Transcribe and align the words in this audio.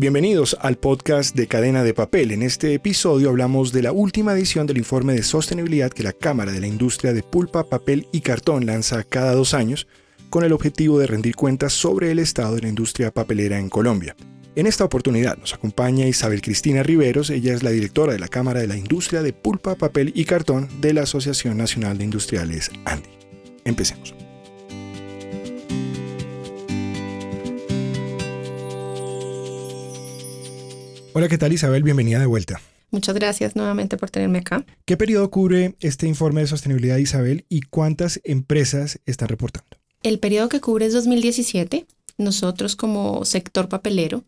Bienvenidos 0.00 0.56
al 0.62 0.78
podcast 0.78 1.36
de 1.36 1.46
Cadena 1.46 1.84
de 1.84 1.92
Papel. 1.92 2.30
En 2.30 2.42
este 2.42 2.72
episodio 2.72 3.28
hablamos 3.28 3.70
de 3.70 3.82
la 3.82 3.92
última 3.92 4.32
edición 4.32 4.66
del 4.66 4.78
informe 4.78 5.12
de 5.12 5.22
sostenibilidad 5.22 5.90
que 5.90 6.02
la 6.02 6.14
Cámara 6.14 6.52
de 6.52 6.60
la 6.60 6.66
Industria 6.66 7.12
de 7.12 7.22
Pulpa, 7.22 7.64
Papel 7.68 8.08
y 8.10 8.22
Cartón 8.22 8.64
lanza 8.64 9.04
cada 9.04 9.34
dos 9.34 9.52
años 9.52 9.86
con 10.30 10.42
el 10.42 10.54
objetivo 10.54 10.98
de 10.98 11.06
rendir 11.06 11.36
cuentas 11.36 11.74
sobre 11.74 12.10
el 12.10 12.18
estado 12.18 12.54
de 12.54 12.62
la 12.62 12.68
industria 12.68 13.10
papelera 13.10 13.58
en 13.58 13.68
Colombia. 13.68 14.16
En 14.56 14.66
esta 14.66 14.84
oportunidad 14.84 15.36
nos 15.36 15.52
acompaña 15.52 16.06
Isabel 16.06 16.40
Cristina 16.40 16.82
Riveros, 16.82 17.28
ella 17.28 17.52
es 17.52 17.62
la 17.62 17.68
directora 17.68 18.14
de 18.14 18.20
la 18.20 18.28
Cámara 18.28 18.60
de 18.60 18.68
la 18.68 18.78
Industria 18.78 19.20
de 19.20 19.34
Pulpa, 19.34 19.74
Papel 19.74 20.12
y 20.14 20.24
Cartón 20.24 20.70
de 20.80 20.94
la 20.94 21.02
Asociación 21.02 21.58
Nacional 21.58 21.98
de 21.98 22.04
Industriales 22.04 22.70
ANDI. 22.86 23.10
Empecemos. 23.66 24.14
Hola, 31.12 31.28
¿qué 31.28 31.38
tal 31.38 31.52
Isabel? 31.52 31.82
Bienvenida 31.82 32.20
de 32.20 32.26
vuelta. 32.26 32.60
Muchas 32.92 33.16
gracias 33.16 33.56
nuevamente 33.56 33.96
por 33.96 34.10
tenerme 34.10 34.38
acá. 34.38 34.64
¿Qué 34.84 34.96
periodo 34.96 35.28
cubre 35.28 35.74
este 35.80 36.06
informe 36.06 36.42
de 36.42 36.46
sostenibilidad, 36.46 36.98
Isabel, 36.98 37.46
y 37.48 37.62
cuántas 37.62 38.20
empresas 38.22 39.00
están 39.06 39.28
reportando? 39.28 39.76
El 40.04 40.20
periodo 40.20 40.48
que 40.48 40.60
cubre 40.60 40.86
es 40.86 40.92
2017. 40.92 41.86
Nosotros 42.16 42.76
como 42.76 43.24
sector 43.24 43.68
papelero 43.68 44.24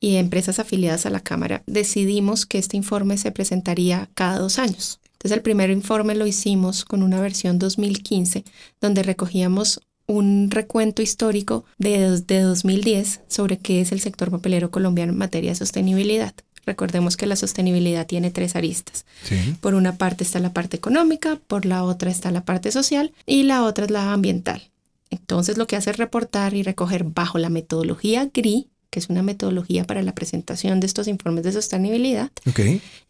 y 0.00 0.16
empresas 0.16 0.58
afiliadas 0.58 1.06
a 1.06 1.10
la 1.10 1.20
Cámara 1.20 1.62
decidimos 1.66 2.46
que 2.46 2.58
este 2.58 2.76
informe 2.76 3.16
se 3.16 3.30
presentaría 3.30 4.10
cada 4.14 4.40
dos 4.40 4.58
años. 4.58 4.98
Entonces 5.12 5.36
el 5.36 5.42
primer 5.42 5.70
informe 5.70 6.16
lo 6.16 6.26
hicimos 6.26 6.84
con 6.84 7.02
una 7.02 7.20
versión 7.20 7.60
2015 7.60 8.44
donde 8.80 9.04
recogíamos 9.04 9.82
un 10.06 10.50
recuento 10.50 11.02
histórico 11.02 11.64
de, 11.78 12.20
de 12.20 12.40
2010 12.40 13.20
sobre 13.28 13.58
qué 13.58 13.80
es 13.80 13.92
el 13.92 14.00
sector 14.00 14.30
papelero 14.30 14.70
colombiano 14.70 15.12
en 15.12 15.18
materia 15.18 15.50
de 15.50 15.56
sostenibilidad. 15.56 16.34
Recordemos 16.66 17.16
que 17.16 17.26
la 17.26 17.36
sostenibilidad 17.36 18.06
tiene 18.06 18.30
tres 18.30 18.56
aristas. 18.56 19.04
Por 19.60 19.74
una 19.74 19.96
parte 19.96 20.24
está 20.24 20.38
la 20.38 20.52
parte 20.52 20.76
económica, 20.76 21.38
por 21.46 21.66
la 21.66 21.84
otra 21.84 22.10
está 22.10 22.30
la 22.30 22.44
parte 22.44 22.72
social 22.72 23.12
y 23.26 23.42
la 23.42 23.64
otra 23.64 23.84
es 23.84 23.90
la 23.90 24.12
ambiental. 24.12 24.70
Entonces 25.10 25.58
lo 25.58 25.66
que 25.66 25.76
hace 25.76 25.90
es 25.90 25.96
reportar 25.96 26.54
y 26.54 26.62
recoger 26.62 27.04
bajo 27.04 27.38
la 27.38 27.50
metodología 27.50 28.30
GRI, 28.32 28.68
que 28.90 28.98
es 28.98 29.08
una 29.08 29.22
metodología 29.22 29.84
para 29.84 30.02
la 30.02 30.14
presentación 30.14 30.80
de 30.80 30.86
estos 30.86 31.06
informes 31.06 31.44
de 31.44 31.52
sostenibilidad. 31.52 32.30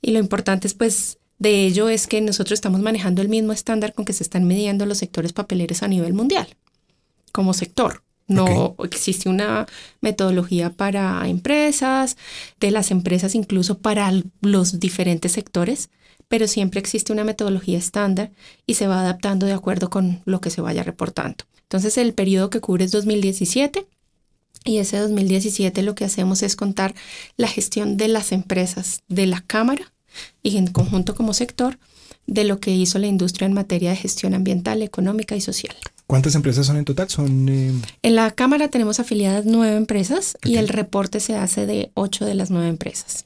Y 0.02 0.10
lo 0.10 0.18
importante 0.18 0.66
es 0.66 0.74
pues 0.74 1.18
de 1.38 1.66
ello 1.66 1.88
es 1.88 2.06
que 2.06 2.20
nosotros 2.20 2.56
estamos 2.56 2.80
manejando 2.80 3.22
el 3.22 3.28
mismo 3.28 3.52
estándar 3.52 3.92
con 3.92 4.04
que 4.04 4.12
se 4.12 4.22
están 4.22 4.46
midiendo 4.46 4.86
los 4.86 4.98
sectores 4.98 5.32
papeleros 5.32 5.82
a 5.82 5.88
nivel 5.88 6.14
mundial 6.14 6.48
como 7.34 7.52
sector. 7.52 8.04
No 8.26 8.76
existe 8.84 9.28
una 9.28 9.66
metodología 10.00 10.70
para 10.70 11.28
empresas, 11.28 12.16
de 12.60 12.70
las 12.70 12.90
empresas 12.90 13.34
incluso 13.34 13.78
para 13.80 14.10
los 14.40 14.80
diferentes 14.80 15.32
sectores, 15.32 15.90
pero 16.28 16.46
siempre 16.46 16.80
existe 16.80 17.12
una 17.12 17.24
metodología 17.24 17.76
estándar 17.76 18.30
y 18.66 18.74
se 18.74 18.86
va 18.86 19.00
adaptando 19.00 19.44
de 19.44 19.52
acuerdo 19.52 19.90
con 19.90 20.22
lo 20.24 20.40
que 20.40 20.50
se 20.50 20.62
vaya 20.62 20.84
reportando. 20.84 21.44
Entonces 21.62 21.98
el 21.98 22.14
periodo 22.14 22.48
que 22.48 22.60
cubre 22.60 22.84
es 22.84 22.92
2017 22.92 23.86
y 24.64 24.78
ese 24.78 24.96
2017 24.98 25.82
lo 25.82 25.94
que 25.94 26.06
hacemos 26.06 26.42
es 26.42 26.56
contar 26.56 26.94
la 27.36 27.48
gestión 27.48 27.98
de 27.98 28.08
las 28.08 28.32
empresas 28.32 29.02
de 29.08 29.26
la 29.26 29.42
Cámara 29.42 29.92
y 30.42 30.56
en 30.56 30.68
conjunto 30.68 31.14
como 31.14 31.34
sector 31.34 31.78
de 32.26 32.44
lo 32.44 32.58
que 32.58 32.70
hizo 32.70 32.98
la 32.98 33.08
industria 33.08 33.46
en 33.46 33.52
materia 33.52 33.90
de 33.90 33.96
gestión 33.96 34.32
ambiental, 34.32 34.80
económica 34.82 35.36
y 35.36 35.42
social. 35.42 35.76
¿Cuántas 36.06 36.34
empresas 36.34 36.66
son 36.66 36.76
en 36.76 36.84
total? 36.84 37.08
Son, 37.08 37.48
eh, 37.48 37.72
En 38.02 38.14
la 38.14 38.30
Cámara 38.30 38.68
tenemos 38.68 39.00
afiliadas 39.00 39.46
nueve 39.46 39.76
empresas 39.76 40.36
y 40.44 40.56
el 40.56 40.68
reporte 40.68 41.20
se 41.20 41.36
hace 41.36 41.66
de 41.66 41.90
ocho 41.94 42.26
de 42.26 42.34
las 42.34 42.50
nueve 42.50 42.68
empresas. 42.68 43.24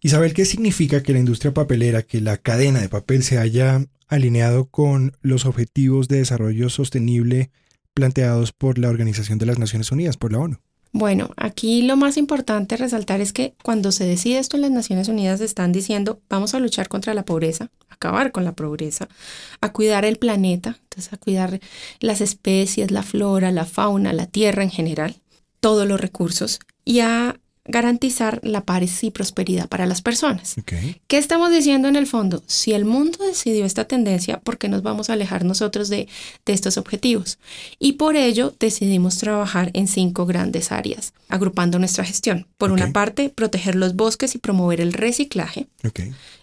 Isabel, 0.00 0.34
¿qué 0.34 0.44
significa 0.44 1.02
que 1.02 1.12
la 1.12 1.18
industria 1.18 1.52
papelera, 1.52 2.02
que 2.02 2.20
la 2.20 2.36
cadena 2.36 2.80
de 2.80 2.88
papel 2.88 3.22
se 3.22 3.38
haya 3.38 3.84
alineado 4.08 4.66
con 4.66 5.16
los 5.20 5.46
objetivos 5.46 6.08
de 6.08 6.18
desarrollo 6.18 6.70
sostenible 6.70 7.50
planteados 7.92 8.52
por 8.52 8.78
la 8.78 8.88
Organización 8.88 9.38
de 9.38 9.46
las 9.46 9.58
Naciones 9.58 9.90
Unidas, 9.90 10.16
por 10.16 10.32
la 10.32 10.38
ONU? 10.38 10.58
Bueno, 10.98 11.28
aquí 11.36 11.82
lo 11.82 11.94
más 11.94 12.16
importante 12.16 12.78
resaltar 12.78 13.20
es 13.20 13.34
que 13.34 13.54
cuando 13.62 13.92
se 13.92 14.06
decide 14.06 14.38
esto 14.38 14.56
en 14.56 14.62
las 14.62 14.70
Naciones 14.70 15.08
Unidas 15.08 15.42
están 15.42 15.70
diciendo 15.70 16.22
vamos 16.30 16.54
a 16.54 16.58
luchar 16.58 16.88
contra 16.88 17.12
la 17.12 17.26
pobreza, 17.26 17.68
acabar 17.90 18.32
con 18.32 18.46
la 18.46 18.52
pobreza, 18.52 19.06
a 19.60 19.74
cuidar 19.74 20.06
el 20.06 20.16
planeta, 20.16 20.78
entonces 20.84 21.12
a 21.12 21.18
cuidar 21.18 21.60
las 22.00 22.22
especies, 22.22 22.92
la 22.92 23.02
flora, 23.02 23.50
la 23.50 23.66
fauna, 23.66 24.14
la 24.14 24.24
tierra 24.24 24.62
en 24.62 24.70
general, 24.70 25.16
todos 25.60 25.86
los 25.86 26.00
recursos 26.00 26.60
y 26.82 27.00
a 27.00 27.38
garantizar 27.68 28.40
la 28.42 28.64
paz 28.64 28.76
y 29.02 29.10
prosperidad 29.10 29.68
para 29.68 29.86
las 29.86 30.02
personas. 30.02 30.56
¿Qué 31.08 31.18
estamos 31.18 31.50
diciendo 31.50 31.88
en 31.88 31.96
el 31.96 32.06
fondo? 32.06 32.42
Si 32.46 32.72
el 32.72 32.84
mundo 32.84 33.18
decidió 33.24 33.64
esta 33.64 33.86
tendencia, 33.86 34.40
¿por 34.40 34.58
qué 34.58 34.68
nos 34.68 34.82
vamos 34.82 35.08
a 35.08 35.14
alejar 35.14 35.44
nosotros 35.44 35.88
de, 35.88 36.08
estos 36.46 36.76
objetivos? 36.76 37.38
Y 37.78 37.92
por 37.92 38.16
ello 38.16 38.54
decidimos 38.60 39.18
trabajar 39.18 39.70
en 39.72 39.88
cinco 39.88 40.26
grandes 40.26 40.72
áreas, 40.72 41.14
agrupando 41.28 41.78
nuestra 41.78 42.04
gestión. 42.04 42.46
Por 42.58 42.70
una 42.70 42.92
parte, 42.92 43.30
proteger 43.30 43.74
los 43.74 43.94
bosques 43.94 44.34
y 44.34 44.38
promover 44.38 44.80
el 44.80 44.92
reciclaje. 44.92 45.66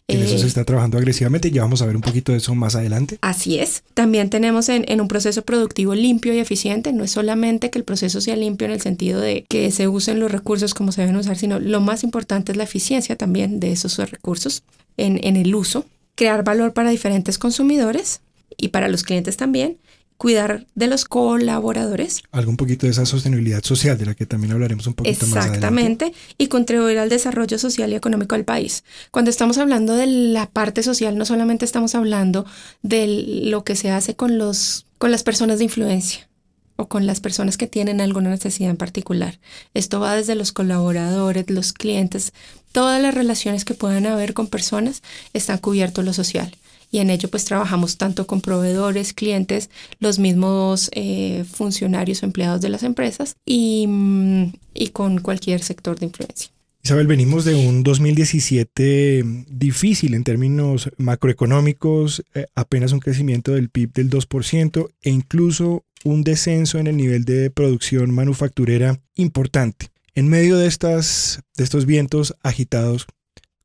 En 0.08 0.22
eso 0.22 0.38
se 0.38 0.44
eh, 0.44 0.48
está 0.48 0.66
trabajando 0.66 0.98
agresivamente, 0.98 1.50
ya 1.50 1.62
vamos 1.62 1.82
a 1.82 1.86
ver 1.86 1.96
un 1.96 2.02
poquito 2.02 2.34
de 2.34 2.40
eso 2.40 2.54
más 2.56 2.76
adelante. 2.76 3.18
Así 3.22 3.60
es. 3.60 3.84
También 3.94 4.30
tenemos 4.30 4.68
en, 4.68 4.84
en, 4.90 5.00
un 5.00 5.08
proceso 5.08 5.44
productivo 5.44 5.96
limpio 5.96 6.34
y 6.34 6.40
eficiente, 6.40 6.92
no 6.92 7.06
es 7.06 7.12
solamente 7.12 7.70
que 7.70 7.80
el 7.80 7.86
proceso 7.86 8.20
sea 8.20 8.36
limpio 8.36 8.66
en 8.66 8.74
el 8.74 8.82
sentido 8.82 9.22
de 9.22 9.46
que 9.48 9.72
se 9.72 9.88
usen 9.88 10.20
los 10.20 10.32
recursos 10.32 10.74
como 10.74 10.92
se 10.92 11.02
deben 11.02 11.16
usar, 11.16 11.38
sino 11.38 11.60
lo 11.60 11.80
más 11.80 12.04
importante 12.04 12.52
es 12.52 12.58
la 12.58 12.66
eficiencia 12.66 13.16
también 13.16 13.60
de 13.60 13.72
esos 13.72 13.98
recursos 13.98 14.64
en, 14.98 15.20
en 15.24 15.38
el 15.38 15.56
uso, 15.56 15.86
crear 16.16 16.44
valor 16.44 16.74
para 16.74 16.90
diferentes 16.90 17.38
consumidores 17.38 18.20
y 18.58 18.70
para 18.70 18.90
los 18.90 19.04
clientes 19.04 19.38
también 19.38 19.78
cuidar 20.18 20.66
de 20.76 20.88
los 20.88 21.06
colaboradores. 21.06 22.24
Algo 22.32 22.52
un 22.52 22.58
poquito 22.58 22.86
de 22.86 22.92
esa 22.92 23.06
sostenibilidad 23.06 23.64
social 23.64 23.98
de 23.98 24.06
la 24.06 24.16
que 24.16 24.26
también 24.26 24.54
hablaremos 24.54 24.88
un 24.88 24.94
poquito 24.94 25.28
más 25.28 25.46
adelante. 25.46 25.58
Exactamente, 25.58 26.14
y 26.38 26.48
contribuir 26.48 27.00
al 27.00 27.10
desarrollo 27.10 27.58
social 27.60 27.92
y 27.92 27.96
económico 27.96 28.36
del 28.36 28.46
país. 28.46 28.84
Cuando 29.12 29.32
estamos 29.32 29.58
hablando 29.58 29.96
de 29.96 30.08
la 30.08 30.50
parte 30.50 30.84
social, 30.84 31.18
no 31.18 31.26
solamente 31.26 31.66
estamos 31.66 31.96
hablando 31.96 32.46
de 32.82 33.08
lo 33.46 33.64
que 33.64 33.76
se 33.76 33.92
hace 33.92 34.16
con, 34.16 34.38
los, 34.38 34.86
con 34.98 35.12
las 35.12 35.24
personas 35.24 35.58
de 35.58 35.66
influencia 35.66 36.30
o 36.76 36.88
con 36.88 37.06
las 37.06 37.20
personas 37.20 37.58
que 37.58 37.68
tienen 37.68 38.02
alguna 38.02 38.30
necesidad 38.30 38.70
en 38.70 38.78
particular. 38.78 39.40
Esto 39.74 40.00
va 40.00 40.16
desde 40.16 40.36
los 40.36 40.52
colaboradores, 40.52 41.50
los 41.50 41.74
clientes, 41.74 42.34
todas 42.72 43.02
las 43.02 43.14
relaciones 43.14 43.66
que 43.66 43.74
puedan 43.74 44.06
haber 44.06 44.34
con 44.34 44.48
personas 44.48 45.04
están 45.34 45.60
cubiertos 45.60 46.04
lo 46.04 46.14
social 46.14 46.56
y 46.94 47.00
en 47.00 47.10
ello 47.10 47.28
pues 47.28 47.44
trabajamos 47.44 47.98
tanto 47.98 48.28
con 48.28 48.40
proveedores, 48.40 49.14
clientes, 49.14 49.72
los 50.00 50.20
mismos 50.20 50.92
eh, 50.94 51.44
funcionarios 51.52 52.22
o 52.22 52.28
empleados 52.28 52.62
de 52.62 52.70
las 52.70 52.84
empresas 52.84 53.36
y, 53.46 53.88
mm, 53.88 54.54
y 54.76 54.90
con 54.90 55.20
cualquier 55.20 55.64
sector 55.64 56.00
de 56.00 56.06
influencia. 56.06 56.52
Isabel, 56.84 57.08
venimos 57.08 57.46
de 57.46 57.56
un 57.56 57.82
2017 57.82 59.24
difícil 59.48 60.14
en 60.14 60.24
términos 60.24 60.92
macroeconómicos, 60.98 62.24
eh, 62.36 62.46
apenas 62.54 62.92
un 62.92 63.00
crecimiento 63.00 63.54
del 63.54 63.70
PIB 63.70 63.94
del 63.94 64.10
2% 64.12 64.90
e 65.02 65.10
incluso 65.10 65.86
un 66.04 66.24
descenso 66.24 66.78
en 66.78 66.86
el 66.86 66.98
nivel 66.98 67.26
de 67.26 67.50
producción 67.50 68.12
manufacturera 68.12 69.00
importante. 69.16 69.88
En 70.14 70.28
medio 70.28 70.58
de, 70.58 70.68
estas, 70.68 71.42
de 71.58 71.64
estos 71.64 71.88
vientos 71.88 72.36
agitados, 72.44 73.08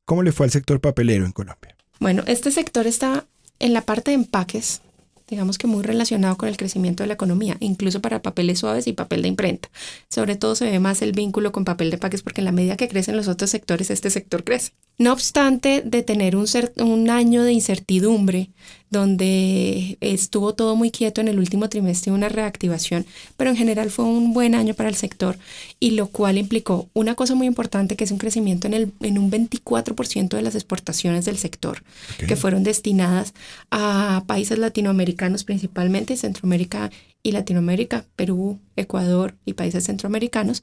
¿cómo 0.07 0.23
le 0.23 0.33
fue 0.33 0.47
al 0.47 0.53
sector 0.53 0.81
papelero 0.81 1.27
en 1.27 1.33
Colombia? 1.33 1.78
Bueno, 2.01 2.23
este 2.27 2.51
sector 2.51 2.87
está 2.87 3.27
en 3.59 3.73
la 3.73 3.83
parte 3.83 4.13
de 4.13 4.15
empaques, 4.15 4.83
digamos 5.27 5.59
que 5.59 5.67
muy 5.67 5.83
relacionado 5.83 6.37
con 6.37 6.49
el 6.49 6.57
crecimiento 6.57 7.03
de 7.03 7.09
la 7.09 7.15
economía, 7.15 7.57
incluso 7.61 8.01
para 8.01 8.23
papeles 8.23 8.61
suaves 8.61 8.87
y 8.87 8.93
papel 8.93 9.23
de 9.23 9.29
imprenta. 9.29 9.69
Sobre 10.09 10.37
todo 10.37 10.55
se 10.55 10.71
ve 10.71 10.79
más 10.79 11.03
el 11.03 11.13
vínculo 11.13 11.51
con 11.51 11.65
papel 11.65 11.91
de 11.91 11.97
empaques 11.97 12.23
porque 12.23 12.41
en 12.41 12.47
la 12.47 12.53
medida 12.53 12.77
que 12.77 12.89
crecen 12.89 13.17
los 13.17 13.27
otros 13.27 13.51
sectores, 13.51 13.91
este 13.91 14.11
sector 14.11 14.45
crece. 14.45 14.73
No 14.99 15.13
obstante 15.13 15.83
de 15.85 16.03
tener 16.03 16.35
un, 16.35 16.47
un 16.79 17.11
año 17.11 17.45
de 17.45 17.53
incertidumbre 17.53 18.51
donde 18.91 19.97
estuvo 20.01 20.55
todo 20.55 20.75
muy 20.75 20.91
quieto 20.91 21.21
en 21.21 21.29
el 21.29 21.39
último 21.39 21.69
trimestre, 21.69 22.11
una 22.11 22.29
reactivación, 22.29 23.07
pero 23.37 23.51
en 23.51 23.57
general 23.57 23.91
fue 23.91 24.07
un 24.07 24.33
buen 24.33 24.57
año 24.57 24.75
para 24.75 24.89
el 24.89 24.97
sector 24.97 25.39
y 25.79 25.93
lo 25.93 26.09
cual 26.09 26.39
implicó 26.39 26.89
una 26.95 27.15
cosa 27.15 27.35
muy 27.35 27.47
importante 27.47 27.97
que 27.97 28.05
es 28.05 28.11
un 28.11 28.19
crecimiento 28.19 28.67
en, 28.67 28.75
el, 28.75 28.93
en 29.01 29.19
un 29.19 29.31
24% 29.31 30.29
de 30.31 30.43
las 30.43 30.55
exportaciones 30.55 31.25
del 31.27 31.39
sector, 31.39 31.83
que 32.27 32.37
fueron 32.37 32.65
destinadas 32.65 33.35
a 33.71 34.25
países 34.27 34.59
latinoamericanos 34.59 35.45
principalmente, 35.45 36.17
Centroamérica 36.17 36.91
y 37.23 37.33
Latinoamérica, 37.33 38.05
Perú, 38.17 38.59
Ecuador 38.75 39.37
y 39.45 39.53
países 39.53 39.85
centroamericanos, 39.85 40.63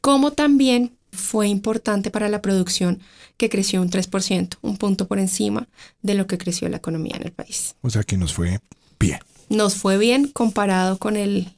como 0.00 0.30
también 0.32 0.92
fue 1.12 1.48
importante 1.48 2.10
para 2.10 2.28
la 2.28 2.42
producción 2.42 3.00
que 3.36 3.50
creció 3.50 3.80
un 3.82 3.90
3%, 3.90 4.56
un 4.62 4.76
punto 4.76 5.06
por 5.06 5.18
encima 5.18 5.68
de 6.02 6.14
lo 6.14 6.26
que 6.26 6.38
creció 6.38 6.68
la 6.68 6.78
economía 6.78 7.16
en 7.16 7.24
el 7.24 7.32
país. 7.32 7.76
O 7.82 7.90
sea 7.90 8.02
que 8.02 8.16
nos 8.16 8.32
fue 8.32 8.60
bien. 8.98 9.18
Nos 9.48 9.74
fue 9.74 9.98
bien 9.98 10.28
comparado 10.28 10.98
con 10.98 11.16
el 11.16 11.52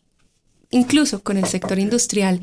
incluso 0.71 1.23
con 1.23 1.37
el 1.37 1.47
sector 1.47 1.79
industrial, 1.79 2.41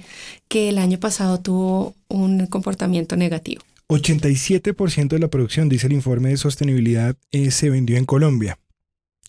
que 0.48 0.70
el 0.70 0.78
año 0.78 1.00
pasado 1.00 1.40
tuvo 1.40 1.96
un 2.08 2.48
comportamiento 2.48 3.18
negativo. 3.18 3.62
87% 3.90 5.10
de 5.10 5.20
la 5.20 5.28
producción, 5.28 5.68
dice 5.68 5.88
el 5.88 5.94
informe 5.94 6.30
de 6.30 6.38
sostenibilidad, 6.38 7.18
eh, 7.32 7.52
se 7.52 7.70
vendió 7.70 7.98
en 7.98 8.06
Colombia. 8.06 8.58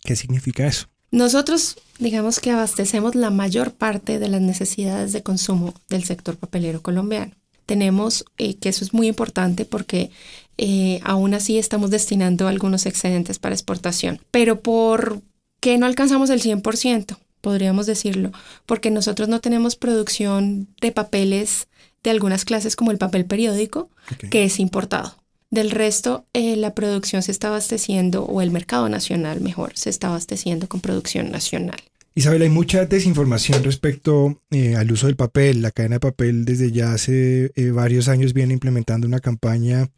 ¿Qué 0.05 0.14
significa 0.14 0.67
eso? 0.67 0.87
Nosotros, 1.11 1.76
digamos 1.99 2.38
que 2.38 2.52
abastecemos 2.52 3.17
la 3.17 3.31
mayor 3.31 3.73
parte 3.75 4.19
de 4.20 4.28
las 4.28 4.40
necesidades 4.40 5.12
de 5.12 5.23
consumo 5.23 5.75
del 5.88 6.05
sector 6.05 6.37
papelero 6.37 6.81
colombiano. 6.81 7.32
Tenemos, 7.67 8.25
eh, 8.38 8.55
que 8.56 8.69
eso 8.69 8.85
es 8.85 8.93
muy 8.93 9.09
importante 9.09 9.64
porque 9.64 10.11
eh, 10.59 11.00
aún 11.05 11.35
así 11.35 11.59
estamos 11.59 11.91
destinando 11.91 12.49
algunos 12.49 12.87
excedentes 12.87 13.38
para 13.38 13.55
exportación. 13.55 14.20
Pero 14.31 14.61
¿por 14.61 15.23
qué 15.61 15.79
no 15.79 15.87
alcanzamos 15.87 16.31
el 16.31 16.43
100%? 16.43 17.17
Podríamos 17.41 17.87
decirlo, 17.87 18.31
porque 18.67 18.91
nosotros 18.91 19.29
no 19.29 19.41
tenemos 19.41 19.76
producción 19.76 20.69
de 20.81 20.93
papeles 20.93 21.67
de 22.03 22.11
algunas 22.11 22.44
clases 22.44 22.76
como 22.76 22.91
el 22.91 22.99
papel 22.99 23.25
periódico, 23.25 23.91
que 24.31 24.44
es 24.44 24.61
importado. 24.61 25.17
Del 25.50 25.70
resto, 25.70 26.25
eh, 26.32 26.56
la 26.56 26.75
producción 26.75 27.23
se 27.23 27.31
está 27.31 27.49
abasteciendo, 27.49 28.25
o 28.25 28.41
el 28.41 28.50
mercado 28.50 28.88
nacional 28.88 29.41
mejor, 29.41 29.73
se 29.76 29.91
está 29.91 30.09
abasteciendo 30.09 30.69
con 30.69 30.81
producción 30.81 31.31
nacional. 31.31 31.81
Isabel, 32.14 32.43
hay 32.43 32.50
mucha 32.50 32.85
desinformación 32.85 33.64
respecto 33.64 34.43
eh, 34.50 34.76
al 34.76 34.93
uso 34.93 35.06
del 35.06 35.17
papel. 35.17 35.62
La 35.62 35.70
cadena 35.70 35.97
de 35.97 36.00
papel 36.00 36.44
desde 36.44 36.70
ya 36.70 36.93
hace 36.93 37.53
eh, 37.55 37.70
varios 37.70 38.09
años 38.09 38.35
viene 38.35 38.53
implementando 38.53 39.06
una 39.06 39.20
campaña 39.20 39.88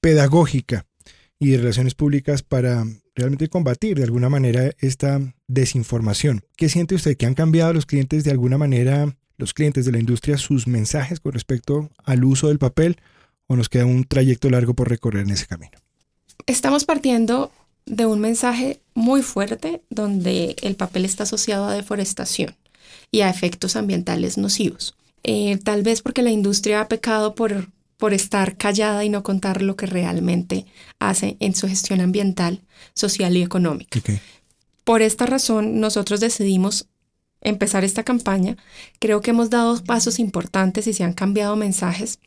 pedagógica 0.00 0.86
y 1.40 1.50
de 1.50 1.58
relaciones 1.58 1.94
públicas 1.94 2.42
para 2.42 2.84
realmente 3.16 3.48
combatir 3.48 3.98
de 3.98 4.04
alguna 4.04 4.28
manera 4.28 4.70
esta 4.78 5.20
desinformación. 5.48 6.44
¿Qué 6.56 6.68
siente 6.68 6.94
usted? 6.94 7.16
¿Que 7.16 7.26
han 7.26 7.34
cambiado 7.34 7.72
los 7.72 7.86
clientes 7.86 8.22
de 8.22 8.30
alguna 8.30 8.56
manera, 8.56 9.16
los 9.36 9.52
clientes 9.52 9.84
de 9.84 9.92
la 9.92 9.98
industria, 9.98 10.38
sus 10.38 10.68
mensajes 10.68 11.18
con 11.18 11.32
respecto 11.32 11.90
al 12.04 12.24
uso 12.24 12.46
del 12.48 12.60
papel 12.60 12.98
o 13.48 13.56
nos 13.56 13.68
queda 13.68 13.86
un 13.86 14.04
trayecto 14.04 14.50
largo 14.50 14.74
por 14.74 14.88
recorrer 14.88 15.24
en 15.24 15.30
ese 15.30 15.46
camino? 15.46 15.76
Estamos 16.46 16.84
partiendo 16.84 17.50
de 17.90 18.06
un 18.06 18.20
mensaje 18.20 18.80
muy 18.94 19.20
fuerte 19.20 19.82
donde 19.90 20.54
el 20.62 20.76
papel 20.76 21.04
está 21.04 21.24
asociado 21.24 21.64
a 21.64 21.74
deforestación 21.74 22.56
y 23.10 23.22
a 23.22 23.28
efectos 23.28 23.74
ambientales 23.74 24.38
nocivos. 24.38 24.94
Eh, 25.24 25.58
tal 25.64 25.82
vez 25.82 26.00
porque 26.00 26.22
la 26.22 26.30
industria 26.30 26.82
ha 26.82 26.88
pecado 26.88 27.34
por, 27.34 27.68
por 27.96 28.14
estar 28.14 28.56
callada 28.56 29.04
y 29.04 29.08
no 29.08 29.24
contar 29.24 29.60
lo 29.60 29.74
que 29.74 29.86
realmente 29.86 30.66
hace 31.00 31.36
en 31.40 31.56
su 31.56 31.66
gestión 31.66 32.00
ambiental, 32.00 32.62
social 32.94 33.36
y 33.36 33.42
económica. 33.42 34.00
Por 34.84 35.02
esta 35.02 35.26
razón, 35.26 35.80
nosotros 35.80 36.20
decidimos 36.20 36.86
empezar 37.40 37.82
esta 37.82 38.04
campaña. 38.04 38.56
Creo 39.00 39.20
que 39.20 39.30
hemos 39.30 39.50
dado 39.50 39.82
pasos 39.82 40.20
importantes 40.20 40.86
y 40.86 40.92
se 40.92 41.02
han 41.02 41.12
cambiado 41.12 41.56
mensajes, 41.56 42.20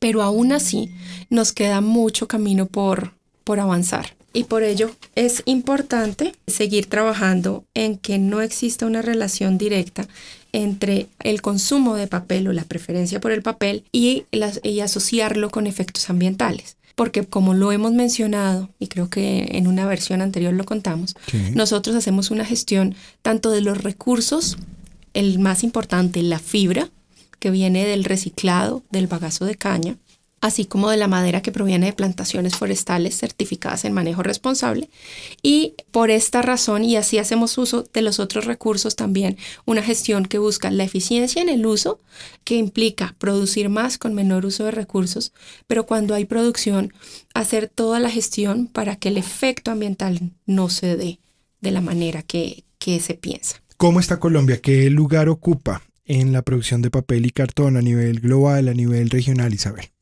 pero 0.00 0.22
aún 0.22 0.50
así 0.52 0.92
nos 1.30 1.52
queda 1.52 1.80
mucho 1.80 2.26
camino 2.26 2.66
por, 2.66 3.14
por 3.44 3.60
avanzar 3.60 4.16
y 4.34 4.44
por 4.44 4.64
ello 4.64 4.90
es 5.14 5.42
importante 5.46 6.34
seguir 6.46 6.86
trabajando 6.86 7.64
en 7.72 7.96
que 7.96 8.18
no 8.18 8.42
exista 8.42 8.84
una 8.84 9.00
relación 9.00 9.56
directa 9.56 10.06
entre 10.52 11.06
el 11.20 11.40
consumo 11.40 11.94
de 11.94 12.08
papel 12.08 12.48
o 12.48 12.52
la 12.52 12.64
preferencia 12.64 13.20
por 13.20 13.32
el 13.32 13.42
papel 13.42 13.84
y, 13.92 14.26
asociarlo 14.82 15.50
con 15.50 15.66
efectos 15.66 16.10
ambientales. 16.10 16.76
Porque 16.96 17.24
como 17.24 17.54
lo 17.54 17.72
hemos 17.72 17.92
mencionado, 17.92 18.68
y 18.78 18.88
creo 18.88 19.08
que 19.08 19.48
en 19.52 19.66
una 19.66 19.86
versión 19.86 20.20
anterior 20.20 20.52
lo 20.52 20.64
contamos, 20.64 21.16
nosotros 21.54 21.96
hacemos 21.96 22.30
una 22.30 22.44
gestión 22.44 22.94
tanto 23.22 23.50
de 23.50 23.62
los 23.62 23.82
recursos, 23.82 24.58
el 25.12 25.38
más 25.38 25.64
importante, 25.64 26.22
la 26.22 26.38
fibra, 26.38 26.88
que 27.40 27.50
viene 27.50 27.84
del 27.84 28.04
reciclado 28.04 28.82
del 28.90 29.06
bagazo 29.06 29.44
de 29.44 29.56
caña, 29.56 29.96
así 30.44 30.66
como 30.66 30.90
de 30.90 30.98
la 30.98 31.08
madera 31.08 31.40
que 31.40 31.52
proviene 31.52 31.86
de 31.86 31.94
plantaciones 31.94 32.54
forestales 32.54 33.16
certificadas 33.16 33.86
en 33.86 33.94
manejo 33.94 34.22
responsable. 34.22 34.90
Y 35.42 35.72
por 35.90 36.10
esta 36.10 36.42
razón, 36.42 36.84
y 36.84 36.96
así 36.96 37.16
hacemos 37.16 37.56
uso 37.56 37.86
de 37.94 38.02
los 38.02 38.20
otros 38.20 38.44
recursos 38.44 38.94
también, 38.94 39.38
una 39.64 39.82
gestión 39.82 40.26
que 40.26 40.36
busca 40.36 40.70
la 40.70 40.84
eficiencia 40.84 41.40
en 41.40 41.48
el 41.48 41.64
uso, 41.64 41.98
que 42.44 42.56
implica 42.56 43.14
producir 43.16 43.70
más 43.70 43.96
con 43.96 44.12
menor 44.12 44.44
uso 44.44 44.66
de 44.66 44.72
recursos, 44.72 45.32
pero 45.66 45.86
cuando 45.86 46.14
hay 46.14 46.26
producción, 46.26 46.92
hacer 47.32 47.70
toda 47.74 47.98
la 47.98 48.10
gestión 48.10 48.66
para 48.66 48.96
que 48.96 49.08
el 49.08 49.16
efecto 49.16 49.70
ambiental 49.70 50.32
no 50.44 50.68
se 50.68 50.98
dé 50.98 51.20
de 51.62 51.70
la 51.70 51.80
manera 51.80 52.22
que, 52.22 52.64
se 53.00 53.14
piensa. 53.14 53.62
¿Cómo 53.78 53.98
está 53.98 54.20
Colombia? 54.20 54.60
¿Qué 54.60 54.90
lugar 54.90 55.30
ocupa 55.30 55.80
en 56.04 56.32
la 56.32 56.42
producción 56.42 56.82
de 56.82 56.90
papel 56.90 57.24
y 57.24 57.30
cartón 57.30 57.78
a 57.78 57.80
nivel 57.80 58.20
global, 58.20 58.68
a 58.68 58.74
nivel 58.74 59.08
regional, 59.08 59.54
Isabel? 59.54 59.93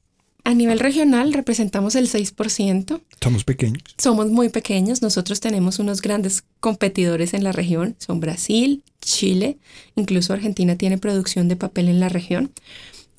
A 0.44 0.54
nivel 0.54 0.80
regional 0.80 1.32
representamos 1.32 1.94
el 1.94 2.08
6%. 2.08 3.00
Somos 3.20 3.44
pequeños. 3.44 3.82
Somos 3.96 4.28
muy 4.30 4.48
pequeños. 4.48 5.00
Nosotros 5.00 5.40
tenemos 5.40 5.78
unos 5.78 6.02
grandes 6.02 6.44
competidores 6.58 7.32
en 7.32 7.44
la 7.44 7.52
región. 7.52 7.94
Son 7.98 8.18
Brasil, 8.18 8.82
Chile, 9.00 9.58
incluso 9.94 10.32
Argentina 10.32 10.76
tiene 10.76 10.98
producción 10.98 11.46
de 11.48 11.56
papel 11.56 11.88
en 11.88 12.00
la 12.00 12.08
región. 12.08 12.52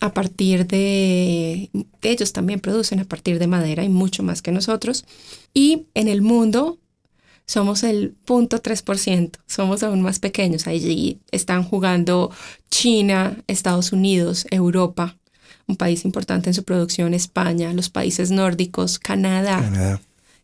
A 0.02 0.14
partir 0.14 0.68
de, 0.68 1.70
ellos 2.02 2.34
también 2.34 2.60
producen 2.60 3.00
a 3.00 3.06
partir 3.06 3.40
de 3.40 3.48
madera 3.48 3.86
y 3.86 3.90
mucho 3.90 4.22
más 4.22 4.42
que 4.42 4.52
nosotros. 4.52 5.06
Y 5.54 5.88
en 5.94 6.10
el 6.10 6.22
mundo 6.22 6.78
somos 7.46 7.84
el 7.84 8.16
0.3%, 8.26 9.38
somos 9.48 9.82
aún 9.82 10.02
más 10.02 10.20
pequeños. 10.20 10.68
Allí 10.68 11.20
están 11.32 11.64
jugando 11.64 12.32
China, 12.70 13.38
Estados 13.48 13.94
Unidos, 13.94 14.46
Europa, 14.52 15.18
un 15.68 15.76
país 15.76 16.06
importante 16.06 16.50
en 16.50 16.54
su 16.54 16.64
producción, 16.64 17.14
España, 17.14 17.74
los 17.74 17.90
países 17.90 18.32
nórdicos, 18.32 19.00
Canadá, 19.00 20.00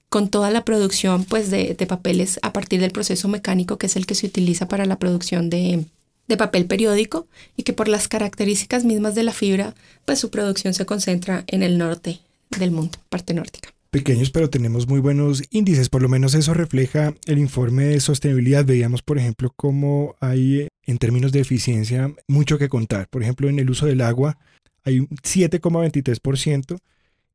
con 0.10 0.30
toda 0.30 0.50
la 0.50 0.66
producción 0.66 1.24
pues, 1.25 1.51
de, 1.51 1.75
papeles 1.88 2.39
a 2.42 2.54
partir 2.54 2.81
del 2.81 2.92
proceso 2.92 3.27
mecánico 3.27 3.77
que 3.77 3.88
es 3.88 3.95
el 3.95 4.06
que 4.06 4.16
se 4.16 4.27
utiliza 4.27 4.68
para 4.68 4.86
la 4.86 4.98
producción 4.98 5.50
de, 5.50 5.86
de 6.27 6.38
papel 6.38 6.66
periódico 6.66 7.27
y 7.56 7.63
que 7.63 7.74
por 7.74 7.88
las 7.88 8.07
características 8.07 8.86
mismas 8.86 9.16
de 9.16 9.24
la 9.24 9.33
fibra, 9.33 9.75
pues 10.06 10.19
su 10.19 10.30
producción 10.30 10.74
se 10.74 10.86
concentra 10.86 11.44
en 11.48 11.63
el 11.63 11.77
norte 11.77 12.19
del 12.57 12.72
mundo, 12.72 12.98
parte 13.10 13.33
nórdica 13.33 13.69
pequeños, 13.92 14.30
pero 14.30 14.50
tenemos 14.50 14.88
muy 14.88 15.00
buenos 15.00 15.44
índices. 15.50 15.89
Por 15.89 16.01
lo 16.01 16.10
menos 16.10 16.33
eso 16.33 16.54
refleja 16.54 17.13
el 17.25 17.39
informe 17.39 17.86
de 17.86 18.00
sostenibilidad. 18.00 18.65
Veíamos, 18.65 19.01
por 19.01 19.18
ejemplo, 19.18 19.51
cómo 19.56 20.15
hay 20.19 20.68
en 20.86 20.98
términos 20.98 21.31
de 21.31 21.42
eficiencia 21.42 22.13
mucho 22.27 22.57
que 22.57 22.69
contar. 22.69 23.07
Por 23.10 23.24
ejemplo, 23.24 23.50
en 23.50 23.60
el 23.60 23.70
uso 23.70 23.86
del 23.86 24.01
agua, 24.01 24.38
hay 24.83 25.00
un 25.00 25.07
7,23% 25.07 26.79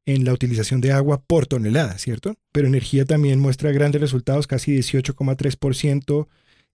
en 0.07 0.25
la 0.25 0.33
utilización 0.33 0.81
de 0.81 0.93
agua 0.93 1.23
por 1.23 1.47
tonelada, 1.47 1.99
¿cierto? 1.99 2.37
Pero 2.53 2.69
energía 2.69 3.05
también 3.05 3.41
muestra 3.41 3.73
grandes 3.73 4.01
resultados, 4.01 4.47
casi 4.47 4.77
18,3%. 4.77 6.29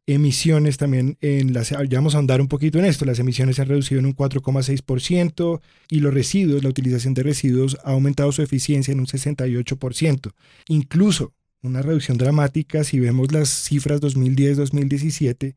Emisiones 0.07 0.77
también, 0.77 1.19
en 1.21 1.53
las, 1.53 1.71
ya 1.71 1.99
vamos 1.99 2.15
a 2.15 2.19
andar 2.19 2.41
un 2.41 2.49
poquito 2.49 2.79
en 2.79 2.87
esto, 2.87 3.05
las 3.05 3.21
emisiones 3.21 3.57
se 3.57 3.63
han 3.63 3.69
reducido 3.69 4.01
en 4.01 4.07
un 4.07 4.17
4,6% 4.17 5.61
y 5.89 6.01
los 6.01 6.13
residuos, 6.13 6.65
la 6.65 6.71
utilización 6.71 7.15
de 7.15 7.23
residuos 7.23 7.77
ha 7.85 7.93
aumentado 7.93 8.33
su 8.33 8.43
eficiencia 8.43 8.91
en 8.91 9.01
un 9.01 9.07
68%. 9.07 10.33
Incluso 10.69 11.35
una 11.63 11.83
reducción 11.83 12.17
dramática 12.19 12.83
si 12.83 12.99
vemos 12.99 13.31
las 13.31 13.51
cifras 13.51 14.01
2010-2017 14.01 15.55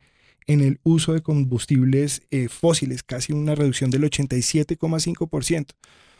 en 0.47 0.61
el 0.61 0.79
uso 0.83 1.13
de 1.13 1.21
combustibles 1.21 2.21
eh, 2.31 2.49
fósiles, 2.49 3.03
casi 3.03 3.33
una 3.33 3.55
reducción 3.55 3.89
del 3.89 4.03
87,5%. 4.03 5.67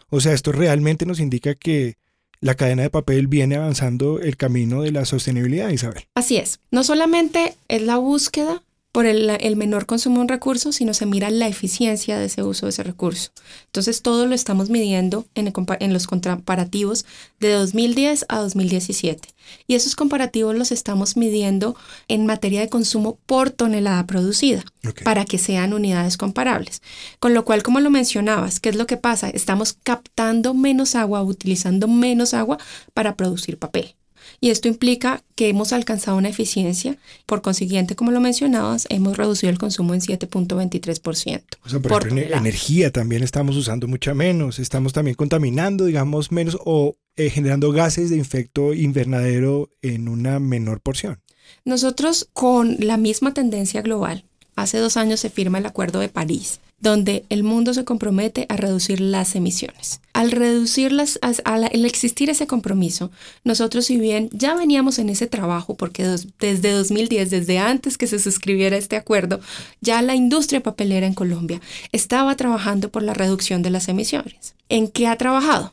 O 0.09 0.19
sea, 0.19 0.33
esto 0.33 0.51
realmente 0.51 1.05
nos 1.05 1.19
indica 1.19 1.55
que 1.55 1.95
la 2.39 2.55
cadena 2.55 2.83
de 2.83 2.89
papel 2.89 3.27
viene 3.27 3.55
avanzando 3.55 4.19
el 4.19 4.35
camino 4.35 4.81
de 4.81 4.91
la 4.91 5.05
sostenibilidad, 5.05 5.69
Isabel. 5.69 6.03
Así 6.13 6.37
es. 6.37 6.59
No 6.71 6.83
solamente 6.83 7.55
es 7.69 7.81
la 7.81 7.97
búsqueda 7.97 8.61
por 8.93 9.07
el, 9.07 9.55
menor 9.55 9.87
consumo 9.87 10.17
de 10.17 10.21
un 10.21 10.27
recurso, 10.27 10.71
sino 10.71 10.93
se 10.93 11.07
mira 11.07 11.31
la 11.31 11.47
eficiencia 11.47 12.19
de 12.19 12.25
ese 12.25 12.43
uso 12.43 12.67
de 12.67 12.69
ese 12.69 12.83
recurso. 12.83 13.31
Entonces, 13.65 14.03
todo 14.03 14.27
lo 14.27 14.35
estamos 14.35 14.69
midiendo 14.69 15.25
en, 15.33 15.51
en, 15.79 15.93
los 15.93 16.05
comparativos 16.05 17.03
de 17.39 17.51
2010 17.53 18.27
a 18.29 18.37
2017. 18.37 19.29
Y 19.65 19.73
esos 19.73 19.95
comparativos 19.95 20.55
los 20.55 20.71
estamos 20.71 21.17
midiendo 21.17 21.75
en 22.07 22.27
materia 22.27 22.61
de 22.61 22.69
consumo 22.69 23.17
por 23.25 23.49
tonelada 23.49 24.05
producida, 24.05 24.63
para 25.03 25.25
que 25.25 25.39
sean 25.39 25.73
unidades 25.73 26.15
comparables. 26.15 26.83
Con 27.19 27.33
lo 27.33 27.45
cual, 27.45 27.63
como 27.63 27.79
lo 27.79 27.89
mencionabas, 27.89 28.59
¿qué 28.59 28.69
es 28.69 28.75
lo 28.75 28.85
que 28.85 28.97
pasa? 28.97 29.27
Estamos 29.29 29.73
captando 29.81 30.53
menos 30.53 30.93
agua, 30.93 31.23
utilizando 31.23 31.87
menos 31.87 32.35
agua 32.35 32.59
para 32.93 33.15
producir 33.15 33.57
papel. 33.57 33.95
Y 34.43 34.49
esto 34.49 34.67
implica 34.67 35.23
que 35.35 35.47
hemos 35.47 35.71
alcanzado 35.71 36.17
una 36.17 36.27
eficiencia. 36.27 36.97
Por 37.25 37.41
consiguiente, 37.41 37.95
como 37.95 38.11
lo 38.11 38.19
mencionabas, 38.19 38.87
hemos 38.89 39.15
reducido 39.15 39.49
el 39.49 39.57
consumo 39.57 39.93
en 39.93 40.01
7.23%. 40.01 41.43
O 41.63 41.69
sea, 41.69 41.79
por, 41.79 42.05
ejemplo, 42.05 42.35
energía 42.35 42.91
también 42.91 43.23
estamos 43.23 43.55
usando 43.55 43.87
mucha 43.87 44.13
menos. 44.13 44.59
Estamos 44.59 44.91
también 44.91 45.15
contaminando, 45.15 45.85
digamos, 45.85 46.33
menos 46.33 46.57
o 46.65 46.97
eh, 47.15 47.29
generando 47.29 47.71
gases 47.71 48.09
de 48.09 48.19
efecto 48.19 48.73
invernadero 48.73 49.69
en 49.81 50.09
una 50.09 50.41
menor 50.41 50.81
porción. 50.81 51.21
Nosotros, 51.63 52.27
con 52.33 52.75
la 52.79 52.97
misma 52.97 53.33
tendencia 53.33 53.81
global, 53.81 54.25
hace 54.57 54.77
dos 54.77 54.97
años 54.97 55.21
se 55.21 55.29
firma 55.29 55.59
el 55.59 55.65
Acuerdo 55.67 56.01
de 56.01 56.09
París, 56.09 56.59
donde 56.83 57.23
el 57.29 57.43
mundo 57.43 57.73
se 57.73 57.85
compromete 57.85 58.45
a 58.49 58.57
reducir 58.57 58.99
las 58.99 59.35
emisiones. 59.35 60.01
Al 60.11 60.31
reducirlas, 60.31 61.17
al 61.21 61.85
existir 61.85 62.29
ese 62.29 62.45
compromiso, 62.45 63.09
nosotros 63.45 63.85
si 63.85 63.97
bien 63.97 64.29
ya 64.33 64.53
veníamos 64.53 64.99
en 64.99 65.07
ese 65.07 65.25
trabajo, 65.25 65.75
porque 65.75 66.05
desde 66.39 66.71
2010, 66.71 67.29
desde 67.29 67.57
antes 67.57 67.97
que 67.97 68.05
se 68.05 68.19
suscribiera 68.19 68.75
este 68.75 68.97
acuerdo, 68.97 69.39
ya 69.79 70.01
la 70.01 70.13
industria 70.13 70.61
papelera 70.61 71.07
en 71.07 71.13
Colombia 71.13 71.61
estaba 71.93 72.35
trabajando 72.35 72.89
por 72.89 73.01
la 73.01 73.13
reducción 73.13 73.61
de 73.61 73.69
las 73.69 73.87
emisiones. 73.87 74.55
¿En 74.67 74.89
qué 74.89 75.07
ha 75.07 75.17
trabajado? 75.17 75.71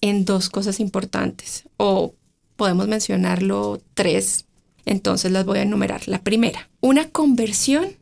En 0.00 0.24
dos 0.24 0.48
cosas 0.48 0.78
importantes, 0.78 1.64
o 1.76 2.14
podemos 2.54 2.86
mencionarlo 2.86 3.80
tres, 3.94 4.44
entonces 4.84 5.32
las 5.32 5.44
voy 5.44 5.58
a 5.58 5.62
enumerar. 5.62 6.06
La 6.06 6.20
primera, 6.22 6.68
una 6.80 7.08
conversión 7.08 7.96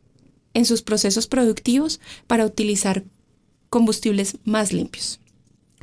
en 0.55 0.65
sus 0.65 0.81
procesos 0.81 1.27
productivos 1.27 1.99
para 2.25 2.45
utilizar 2.45 3.03
combustibles 3.69 4.37
más 4.43 4.73
limpios. 4.73 5.19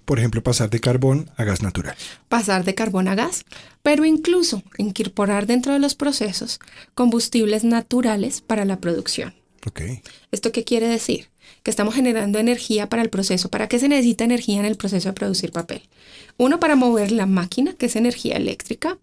Por 0.05 0.19
ejemplo, 0.19 0.43
pasar 0.43 0.69
de 0.71 0.81
carbón 0.81 1.31
a 1.37 1.45
gas 1.45 1.63
natural. 1.63 1.95
Pasar 2.29 2.65
de 2.65 2.75
carbón 2.75 3.07
a 3.07 3.15
gas, 3.15 3.45
pero 3.85 4.05
incluso 4.05 4.65
incorporar 4.77 5.47
dentro 5.47 5.73
de 5.73 5.79
los 5.79 5.95
procesos 5.95 6.59
combustibles 6.95 7.63
naturales 7.63 8.41
para 8.41 8.65
la 8.65 8.81
producción. 8.81 9.35
Okay. 9.67 10.03
¿Esto 10.33 10.51
qué 10.51 10.65
quiere 10.65 10.89
decir? 10.89 11.29
Que 11.63 11.71
estamos 11.71 11.95
generando 11.95 12.39
energía 12.39 12.89
para 12.89 13.03
el 13.03 13.11
proceso. 13.11 13.49
¿Para 13.49 13.69
qué 13.69 13.79
se 13.79 13.89
necesita 13.89 14.25
energía 14.25 14.59
en 14.59 14.65
el 14.65 14.77
proceso 14.77 15.09
de 15.09 15.13
producir 15.13 15.53
papel? 15.53 15.83
Uno, 16.37 16.59
para 16.59 16.75
mover 16.75 17.13
la 17.13 17.27
máquina, 17.27 17.75
que 17.75 17.87
es 17.87 17.95
energía 17.95 18.37
eléctrica, 18.37 18.99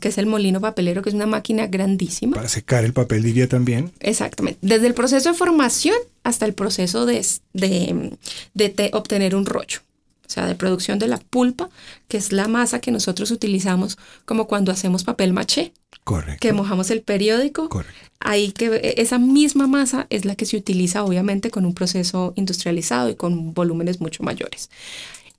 que 0.00 0.08
es 0.08 0.18
el 0.18 0.26
molino 0.26 0.60
papelero, 0.60 1.02
que 1.02 1.08
es 1.08 1.14
una 1.14 1.26
máquina 1.26 1.66
grandísima. 1.66 2.36
Para 2.36 2.48
secar 2.48 2.84
el 2.84 2.92
papel, 2.92 3.22
diría 3.22 3.48
también. 3.48 3.92
Exactamente. 3.98 4.58
Desde 4.62 4.86
el 4.86 4.94
proceso 4.94 5.32
de 5.32 5.38
formación 5.38 5.96
hasta 6.22 6.46
el 6.46 6.54
proceso 6.54 7.06
de, 7.06 7.26
de 7.52 8.90
obtener 8.92 9.34
un 9.34 9.46
rollo 9.46 9.80
o 10.26 10.30
sea, 10.30 10.46
de 10.46 10.54
producción 10.54 10.98
de 10.98 11.08
la 11.08 11.18
pulpa, 11.18 11.70
que 12.08 12.16
es 12.16 12.32
la 12.32 12.48
masa 12.48 12.80
que 12.80 12.90
nosotros 12.90 13.30
utilizamos 13.30 13.98
como 14.24 14.46
cuando 14.46 14.72
hacemos 14.72 15.04
papel 15.04 15.32
maché. 15.32 15.72
Correcto. 16.04 16.38
Que 16.40 16.52
mojamos 16.52 16.90
el 16.90 17.02
periódico. 17.02 17.68
Correcto. 17.68 18.10
Ahí 18.20 18.52
que 18.52 18.66
e, 18.66 19.00
esa 19.00 19.18
misma 19.18 19.66
masa 19.66 20.06
es 20.10 20.24
la 20.24 20.34
que 20.34 20.46
se 20.46 20.56
utiliza 20.56 21.04
obviamente 21.04 21.50
con 21.50 21.64
un 21.64 21.74
proceso 21.74 22.32
industrializado 22.36 23.08
y 23.08 23.14
con 23.14 23.54
volúmenes 23.54 24.00
mucho 24.00 24.22
mayores. 24.22 24.70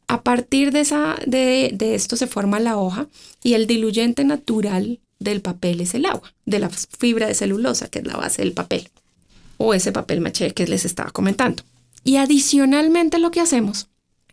A 0.08 0.22
partir 0.22 0.72
de, 0.72 0.82
esa, 0.82 1.17
de, 1.25 1.72
de 1.74 1.96
esto 1.96 2.15
se 2.15 2.27
forma 2.27 2.60
la 2.60 2.77
hoja 2.77 3.08
y 3.44 3.53
el 3.53 3.67
diluyente 3.67 4.24
natural 4.24 5.00
del 5.20 5.41
papel 5.41 5.82
es 5.82 5.94
el 5.96 6.06
agua, 6.06 6.34
de 6.46 6.60
la 6.60 6.70
fibra 6.70 7.27
de 7.27 7.34
celulosa, 7.34 7.89
que 7.89 8.00
es 8.00 8.08
la 8.08 8.15
base 8.15 8.41
del 8.41 8.53
papel, 8.53 8.88
o 9.58 9.74
ese 9.74 9.91
papel 9.91 10.22
maché 10.22 10.53
que 10.53 10.67
les 10.67 10.86
estaba 10.86 11.12
comentando. 11.12 11.63
Y 12.03 12.17
adicionalmente 12.17 13.20
lo 13.20 13.32
que 13.32 13.41
hacemos 13.41 13.89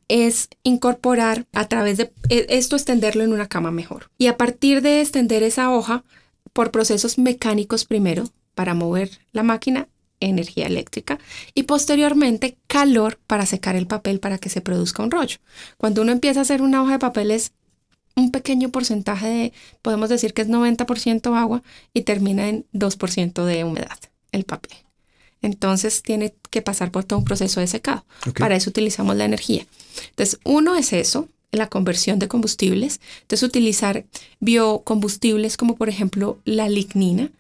es 0.09 0.49
incorporar 0.63 1.47
a 1.53 1.69
través 1.69 1.99
de 1.99 2.13
e, 2.29 2.47
esto, 2.51 2.77
extenderlo 2.77 3.25
en 3.25 3.33
una 3.33 3.49
cama 3.49 3.71
mejor. 3.71 4.11
Y 4.19 4.27
a 4.27 4.37
partir 4.37 4.83
de 4.83 5.01
extender 5.01 5.43
esa 5.43 5.71
hoja 5.73 6.05
por 6.53 6.71
procesos 6.71 7.19
mecánicos 7.19 7.85
primero, 7.85 8.25
para 8.55 8.75
mover 8.75 9.11
la 9.33 9.43
máquina, 9.43 9.89
energía 10.21 10.67
eléctrica 10.67 11.19
y 11.55 11.65
posteriormente 11.65 12.57
calor 12.67 13.19
para 13.27 13.47
secar 13.47 13.77
el 13.77 13.87
papel 13.87 14.21
para 14.21 14.39
que 14.39 14.49
se 14.49 14.61
produzca 14.61 15.03
un 15.03 15.11
rollo. 15.11 15.39
Cuando 15.77 16.03
uno 16.03 16.13
empieza 16.13 16.41
a 16.41 16.43
hacer 16.43 16.63
una 16.63 16.83
hoja 16.83 16.93
de 16.93 16.99
papel 16.99 17.31
es 17.31 17.53
un 18.17 18.31
pequeño 18.31 18.71
porcentaje 18.71 19.27
de, 19.27 19.53
podemos 19.83 20.09
decir 20.09 20.35
que 20.35 20.43
es 20.43 20.49
90% 20.49 21.37
agua 21.37 21.63
y 21.93 22.03
termina 22.03 22.49
en 22.49 22.65
2% 22.73 23.45
de 23.45 23.65
humedad 23.65 23.99
el 24.33 24.45
papel. 24.45 24.73
Entonces 25.45 26.03
tiene 26.03 26.35
que 26.49 26.63
pasar 26.63 26.91
por 26.91 27.05
todo 27.05 27.19
un 27.19 27.27
proceso 27.27 27.61
de 27.61 27.67
secado. 27.67 28.07
Para 28.39 28.57
eso 28.57 28.71
utilizamos 28.71 29.15
la 29.15 29.27
energía. 29.27 29.67
Entonces, 30.09 30.41
uno 30.43 30.75
es 30.75 30.95
eso, 30.95 31.29
la 31.53 31.69
conversión 31.69 32.19
de 32.19 32.29
combustibles. 32.29 32.99
Entonces, 33.21 33.47
utilizar 33.47 34.07
biocombustibles 34.41 35.59
como 35.59 35.77
por 35.77 35.91
ejemplo 35.91 36.39
la 36.47 36.71
lignina, 36.71 37.31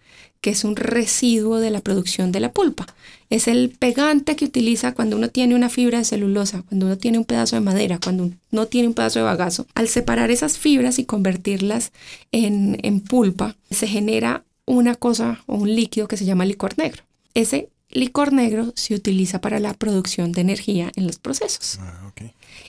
que 0.42 0.50
es 0.50 0.64
un 0.64 0.76
residuo 0.76 1.60
de 1.60 1.70
la 1.70 1.80
producción 1.80 2.30
de 2.30 2.40
la 2.40 2.52
pulpa. 2.52 2.86
Es 3.30 3.48
el 3.48 3.70
pegante 3.70 4.36
que 4.36 4.44
utiliza 4.44 4.92
cuando 4.92 5.16
uno 5.16 5.30
tiene 5.30 5.54
una 5.54 5.70
fibra 5.70 5.96
de 5.96 6.04
celulosa, 6.04 6.62
cuando 6.68 6.84
uno 6.84 6.98
tiene 6.98 7.16
un 7.16 7.24
pedazo 7.24 7.56
de 7.56 7.60
madera, 7.62 7.98
cuando 8.04 8.30
uno 8.52 8.66
tiene 8.66 8.88
un 8.88 8.92
pedazo 8.92 9.20
de 9.20 9.24
bagazo. 9.24 9.66
Al 9.74 9.88
separar 9.88 10.30
esas 10.30 10.58
fibras 10.58 10.98
y 10.98 11.06
convertirlas 11.06 11.90
en, 12.32 12.78
en 12.82 13.00
pulpa, 13.00 13.56
se 13.70 13.86
genera 13.86 14.44
una 14.66 14.94
cosa 14.94 15.42
o 15.46 15.54
un 15.54 15.74
líquido 15.74 16.06
que 16.06 16.18
se 16.18 16.26
llama 16.26 16.44
licor 16.44 16.76
negro. 16.76 17.02
Ese 17.32 17.70
licor 17.94 18.32
negro 18.32 18.72
se 18.74 18.94
utiliza 18.94 19.40
para 19.40 19.60
la 19.60 19.72
producción 19.72 20.32
de 20.32 20.42
energía 20.42 20.92
en 20.96 21.06
los 21.06 21.18
procesos. 21.18 21.78
Ah, 21.80 22.12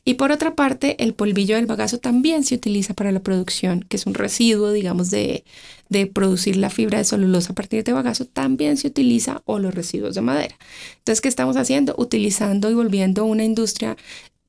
y 0.03 0.13
por 0.15 0.31
otra 0.31 0.55
parte, 0.55 1.03
el 1.03 1.13
polvillo 1.13 1.55
del 1.55 1.65
bagazo 1.65 1.97
también 1.97 2.43
se 2.43 2.55
utiliza 2.55 2.93
para 2.93 3.11
la 3.11 3.21
producción, 3.21 3.81
que 3.81 3.97
es 3.97 4.05
un 4.05 4.13
residuo, 4.13 4.71
digamos, 4.71 5.09
de, 5.09 5.43
de 5.89 6.05
producir 6.05 6.57
la 6.57 6.69
fibra 6.69 6.99
de 6.99 7.05
celulosa 7.05 7.53
a 7.53 7.55
partir 7.55 7.83
de 7.83 7.93
bagazo, 7.93 8.25
también 8.25 8.77
se 8.77 8.87
utiliza 8.87 9.41
o 9.45 9.59
los 9.59 9.73
residuos 9.73 10.15
de 10.15 10.21
madera. 10.21 10.55
Entonces, 10.99 11.21
¿qué 11.21 11.27
estamos 11.27 11.57
haciendo? 11.57 11.95
Utilizando 11.97 12.69
y 12.69 12.75
volviendo 12.75 13.25
una 13.25 13.43
industria, 13.43 13.97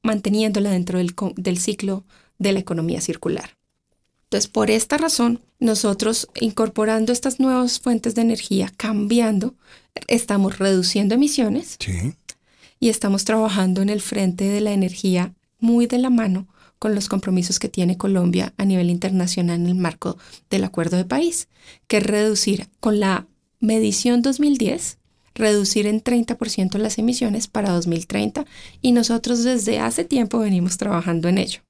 manteniéndola 0.03 0.71
dentro 0.71 0.99
del, 0.99 1.15
del 1.37 1.59
ciclo 1.59 2.05
de 2.39 2.53
la 2.53 2.61
economía 2.61 3.01
circular. 3.01 3.57
Entonces, 4.27 4.51
por 4.51 4.73
esta 4.73 4.99
razón, 4.99 5.41
nosotros 5.61 6.29
incorporando 6.41 7.13
estas 7.13 7.39
nuevas 7.39 7.79
fuentes 7.79 8.17
de 8.17 8.23
energía, 8.23 8.73
cambiando, 8.77 9.55
estamos 10.09 10.59
reduciendo 10.59 11.15
emisiones 11.15 11.79
y 12.81 12.89
estamos 12.89 13.25
trabajando 13.25 13.83
en 13.83 13.89
el 13.89 14.01
frente 14.01 14.45
de 14.45 14.61
la 14.61 14.73
energía 14.73 15.33
muy 15.61 15.87
de 15.87 15.99
la 15.99 16.11
mano 16.11 16.49
con 16.81 16.95
los 16.95 17.09
compromisos 17.09 17.61
que 17.61 17.69
tiene 17.69 17.97
Colombia 17.97 18.53
a 18.59 18.65
nivel 18.65 18.91
internacional 18.91 19.61
en 19.61 19.67
el 19.69 19.75
marco 19.77 20.19
del 20.51 20.65
Acuerdo 20.65 20.97
de 20.97 21.05
París, 21.05 21.49
que 21.87 21.99
es 21.99 22.03
reducir 22.03 22.69
con 22.81 22.99
la 22.99 23.29
medición 23.61 24.23
2010, 24.23 24.99
reducir 25.35 25.87
en 25.87 26.03
30% 26.03 26.79
las 26.79 26.99
emisiones 26.99 27.47
para 27.47 27.71
2030 27.71 28.45
y 28.83 28.91
nosotros 28.91 29.45
desde 29.45 29.79
hace 29.79 30.05
tiempo 30.05 30.41
venimos 30.41 30.79
trabajando 30.79 31.29
en 31.29 31.39
ello 31.39 31.61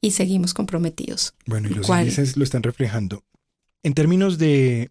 y 0.00 0.12
seguimos 0.12 0.54
comprometidos. 0.54 1.34
Bueno, 1.46 1.68
y 1.68 1.74
los 1.74 1.88
índices 1.88 2.36
lo 2.36 2.44
están 2.44 2.62
reflejando. 2.62 3.24
En 3.82 3.94
términos 3.94 4.38
de 4.38 4.90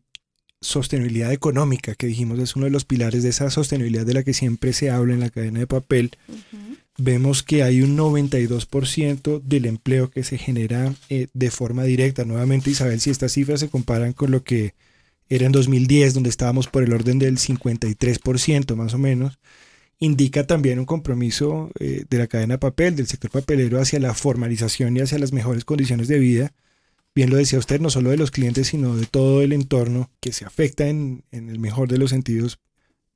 sostenibilidad 0.62 1.32
económica, 1.32 1.96
que 1.96 2.08
dijimos 2.08 2.40
es 2.40 2.56
uno 2.56 2.66
de 2.66 2.72
los 2.72 2.86
pilares 2.86 3.24
de 3.24 3.30
esa 3.30 3.50
sostenibilidad 3.50 4.06
de 4.06 4.14
la 4.14 4.24
que 4.24 4.34
siempre 4.34 4.74
se 4.74 4.90
habla 4.90 5.14
en 5.14 5.20
la 5.20 5.30
cadena 5.30 5.60
de 5.60 5.68
papel, 5.68 6.12
vemos 6.98 7.44
que 7.44 7.64
hay 7.64 7.82
un 7.82 7.96
92% 7.96 9.42
del 9.44 9.66
empleo 9.66 10.10
que 10.10 10.24
se 10.24 10.38
genera 10.38 10.94
eh, 11.10 11.28
de 11.34 11.52
forma 11.52 11.84
directa. 11.84 12.26
Nuevamente, 12.26 12.72
Isabel, 12.72 13.00
si 13.00 13.12
estas 13.12 13.34
cifras 13.34 13.60
se 13.60 13.70
comparan 13.70 14.14
con 14.14 14.32
lo 14.32 14.44
que 14.44 14.74
era 15.30 15.46
en 15.46 15.52
2010, 15.52 16.14
donde 16.14 16.30
estábamos 16.30 16.68
por 16.68 16.84
el 16.84 16.94
orden 16.94 17.20
del 17.20 17.38
53% 17.38 18.76
más 18.76 18.94
o 18.94 18.98
menos, 18.98 19.40
indica 20.00 20.46
también 20.46 20.80
un 20.80 20.86
compromiso 20.86 21.72
eh, 21.80 22.06
de 22.10 22.18
la 22.18 22.28
cadena 22.28 22.56
de 22.56 22.60
papel, 22.60 22.96
del 22.96 23.08
sector 23.08 23.32
papelero, 23.32 23.82
hacia 23.82 24.00
la 24.00 24.14
formalización 24.14 24.96
y 24.96 25.02
hacia 25.02 25.20
las 25.20 25.34
mejores 25.34 25.66
condiciones 25.66 26.08
de 26.08 26.20
vida. 26.20 26.54
Bien 27.16 27.30
lo 27.32 27.38
decía 27.38 27.58
usted, 27.58 27.80
no 27.82 27.90
solo 27.90 28.12
de 28.12 28.18
los 28.18 28.30
clientes, 28.30 28.68
sino 28.68 28.96
de 28.96 29.08
todo 29.08 29.42
el 29.42 29.54
entorno 29.54 30.12
que 30.20 30.32
se 30.32 30.46
afecta 30.46 30.88
en, 30.88 31.24
el 31.32 31.60
mejor 31.60 31.90
de 31.90 31.98
los 31.98 32.12
sentidos 32.12 32.60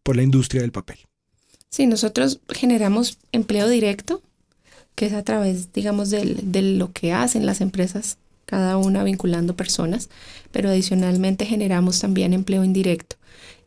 por 0.01 0.15
la 0.15 0.23
industria 0.23 0.61
del 0.61 0.71
papel. 0.71 0.97
Sí, 1.69 1.85
nosotros 1.85 2.41
generamos 2.49 3.19
empleo 3.31 3.69
directo, 3.69 4.23
que 4.95 5.05
es 5.05 5.13
a 5.13 5.23
través, 5.23 5.71
digamos, 5.71 6.09
de 6.09 6.61
lo 6.61 6.91
que 6.91 7.13
hacen 7.13 7.45
las 7.45 7.61
empresas, 7.61 8.17
cada 8.45 8.75
una 8.75 9.03
vinculando 9.03 9.55
personas, 9.55 10.09
pero 10.51 10.69
adicionalmente 10.69 11.45
generamos 11.45 11.99
también 11.99 12.33
empleo 12.33 12.63
indirecto 12.63 13.15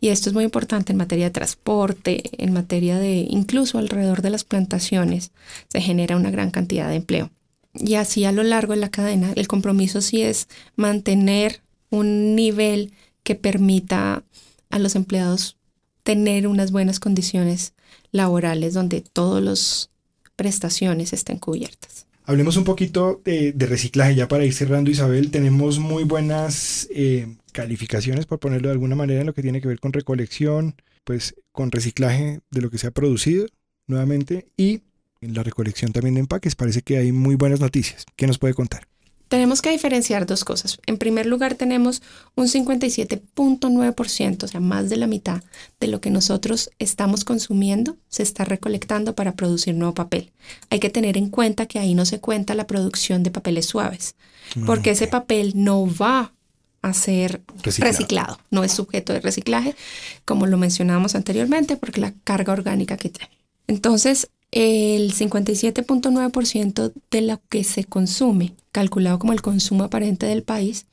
y 0.04 0.10
esto 0.10 0.28
es 0.28 0.34
muy 0.34 0.44
importante 0.44 0.92
en 0.92 0.98
materia 0.98 1.24
de 1.24 1.30
transporte, 1.30 2.24
en 2.36 2.52
materia 2.52 2.98
de 2.98 3.26
incluso 3.26 3.78
alrededor 3.78 4.20
de 4.20 4.28
las 4.28 4.44
plantaciones, 4.44 5.30
se 5.68 5.80
genera 5.80 6.18
una 6.18 6.30
gran 6.30 6.50
cantidad 6.50 6.90
de 6.90 6.96
empleo. 6.96 7.30
Y 7.72 7.94
así 7.94 8.26
a 8.26 8.32
lo 8.32 8.42
largo 8.42 8.74
de 8.74 8.80
la 8.80 8.90
cadena, 8.90 9.32
el 9.34 9.48
compromiso 9.48 10.02
sí 10.02 10.20
es 10.20 10.46
mantener 10.76 11.62
un 11.88 12.36
nivel 12.36 12.92
que 13.22 13.34
permita 13.34 14.22
a 14.68 14.78
los 14.78 14.94
empleados 14.94 15.56
tener 16.02 16.48
unas 16.48 16.70
buenas 16.70 17.00
condiciones 17.00 17.72
laborales 18.12 18.74
donde 18.74 19.00
todas 19.00 19.42
las 19.42 19.88
prestaciones 20.36 21.14
estén 21.14 21.38
cubiertas. 21.38 22.04
Hablemos 22.26 22.56
un 22.56 22.64
poquito 22.64 23.20
de, 23.22 23.54
reciclaje 23.58 24.14
ya 24.14 24.28
para 24.28 24.46
ir 24.46 24.54
cerrando, 24.54 24.90
Isabel. 24.90 25.30
Tenemos 25.30 25.78
muy 25.78 26.04
buenas 26.04 26.88
eh, 26.90 27.36
calificaciones, 27.52 28.24
por 28.24 28.38
ponerlo 28.38 28.68
de 28.68 28.72
alguna 28.72 28.96
manera, 28.96 29.20
en 29.20 29.26
lo 29.26 29.34
que 29.34 29.42
tiene 29.42 29.60
que 29.60 29.68
ver 29.68 29.78
con 29.78 29.92
recolección, 29.92 30.74
pues 31.04 31.34
con 31.52 31.70
reciclaje 31.70 32.40
de 32.50 32.60
lo 32.62 32.70
que 32.70 32.78
se 32.78 32.86
ha 32.86 32.92
producido 32.92 33.46
nuevamente 33.86 34.46
y 34.56 34.80
en 35.20 35.34
la 35.34 35.42
recolección 35.42 35.92
también 35.92 36.14
de 36.14 36.20
empaques. 36.20 36.56
Parece 36.56 36.80
que 36.80 36.96
hay 36.96 37.12
muy 37.12 37.34
buenas 37.34 37.60
noticias. 37.60 38.06
¿Qué 38.16 38.26
nos 38.26 38.38
puede 38.38 38.54
contar? 38.54 38.86
Tenemos 39.28 39.62
que 39.62 39.70
diferenciar 39.70 40.26
dos 40.26 40.44
cosas. 40.44 40.78
En 40.86 40.98
primer 40.98 41.26
lugar, 41.26 41.54
tenemos 41.54 42.02
un 42.34 42.46
57.9%, 42.46 44.42
o 44.44 44.48
sea, 44.48 44.60
más 44.60 44.90
de 44.90 44.96
la 44.96 45.06
mitad 45.06 45.42
de 45.80 45.86
lo 45.88 46.00
que 46.00 46.10
nosotros 46.10 46.70
estamos 46.78 47.24
consumiendo 47.24 47.96
se 48.08 48.22
está 48.22 48.44
recolectando 48.44 49.14
para 49.14 49.32
producir 49.32 49.74
nuevo 49.74 49.94
papel. 49.94 50.30
Hay 50.70 50.78
que 50.78 50.90
tener 50.90 51.16
en 51.16 51.30
cuenta 51.30 51.66
que 51.66 51.78
ahí 51.78 51.94
no 51.94 52.04
se 52.04 52.20
cuenta 52.20 52.54
la 52.54 52.66
producción 52.66 53.22
de 53.22 53.30
papeles 53.30 53.66
suaves, 53.66 54.14
mm, 54.54 54.66
porque 54.66 54.90
ese 54.90 55.06
papel 55.06 55.52
no 55.54 55.86
va 55.86 56.32
a 56.82 56.92
ser 56.92 57.40
reciclado. 57.78 58.38
no 58.50 58.62
es 58.62 58.72
sujeto 58.72 59.14
de 59.14 59.20
reciclaje, 59.20 59.74
como 60.26 60.46
lo 60.46 60.58
mencionábamos 60.58 61.14
anteriormente, 61.14 61.78
porque 61.78 62.00
la 62.00 62.12
carga 62.24 62.52
orgánica 62.52 62.98
que 62.98 63.08
tiene. 63.08 63.30
Entonces, 63.66 64.28
el 64.54 65.12
57.9% 65.12 66.92
de 67.10 67.20
lo 67.22 67.40
que 67.48 67.64
se 67.64 67.82
consume, 67.84 68.54
calculado 68.70 69.18
como 69.18 69.32
el 69.32 69.42
consumo 69.42 69.82
aparente 69.82 70.26
del 70.26 70.44
país, 70.44 70.86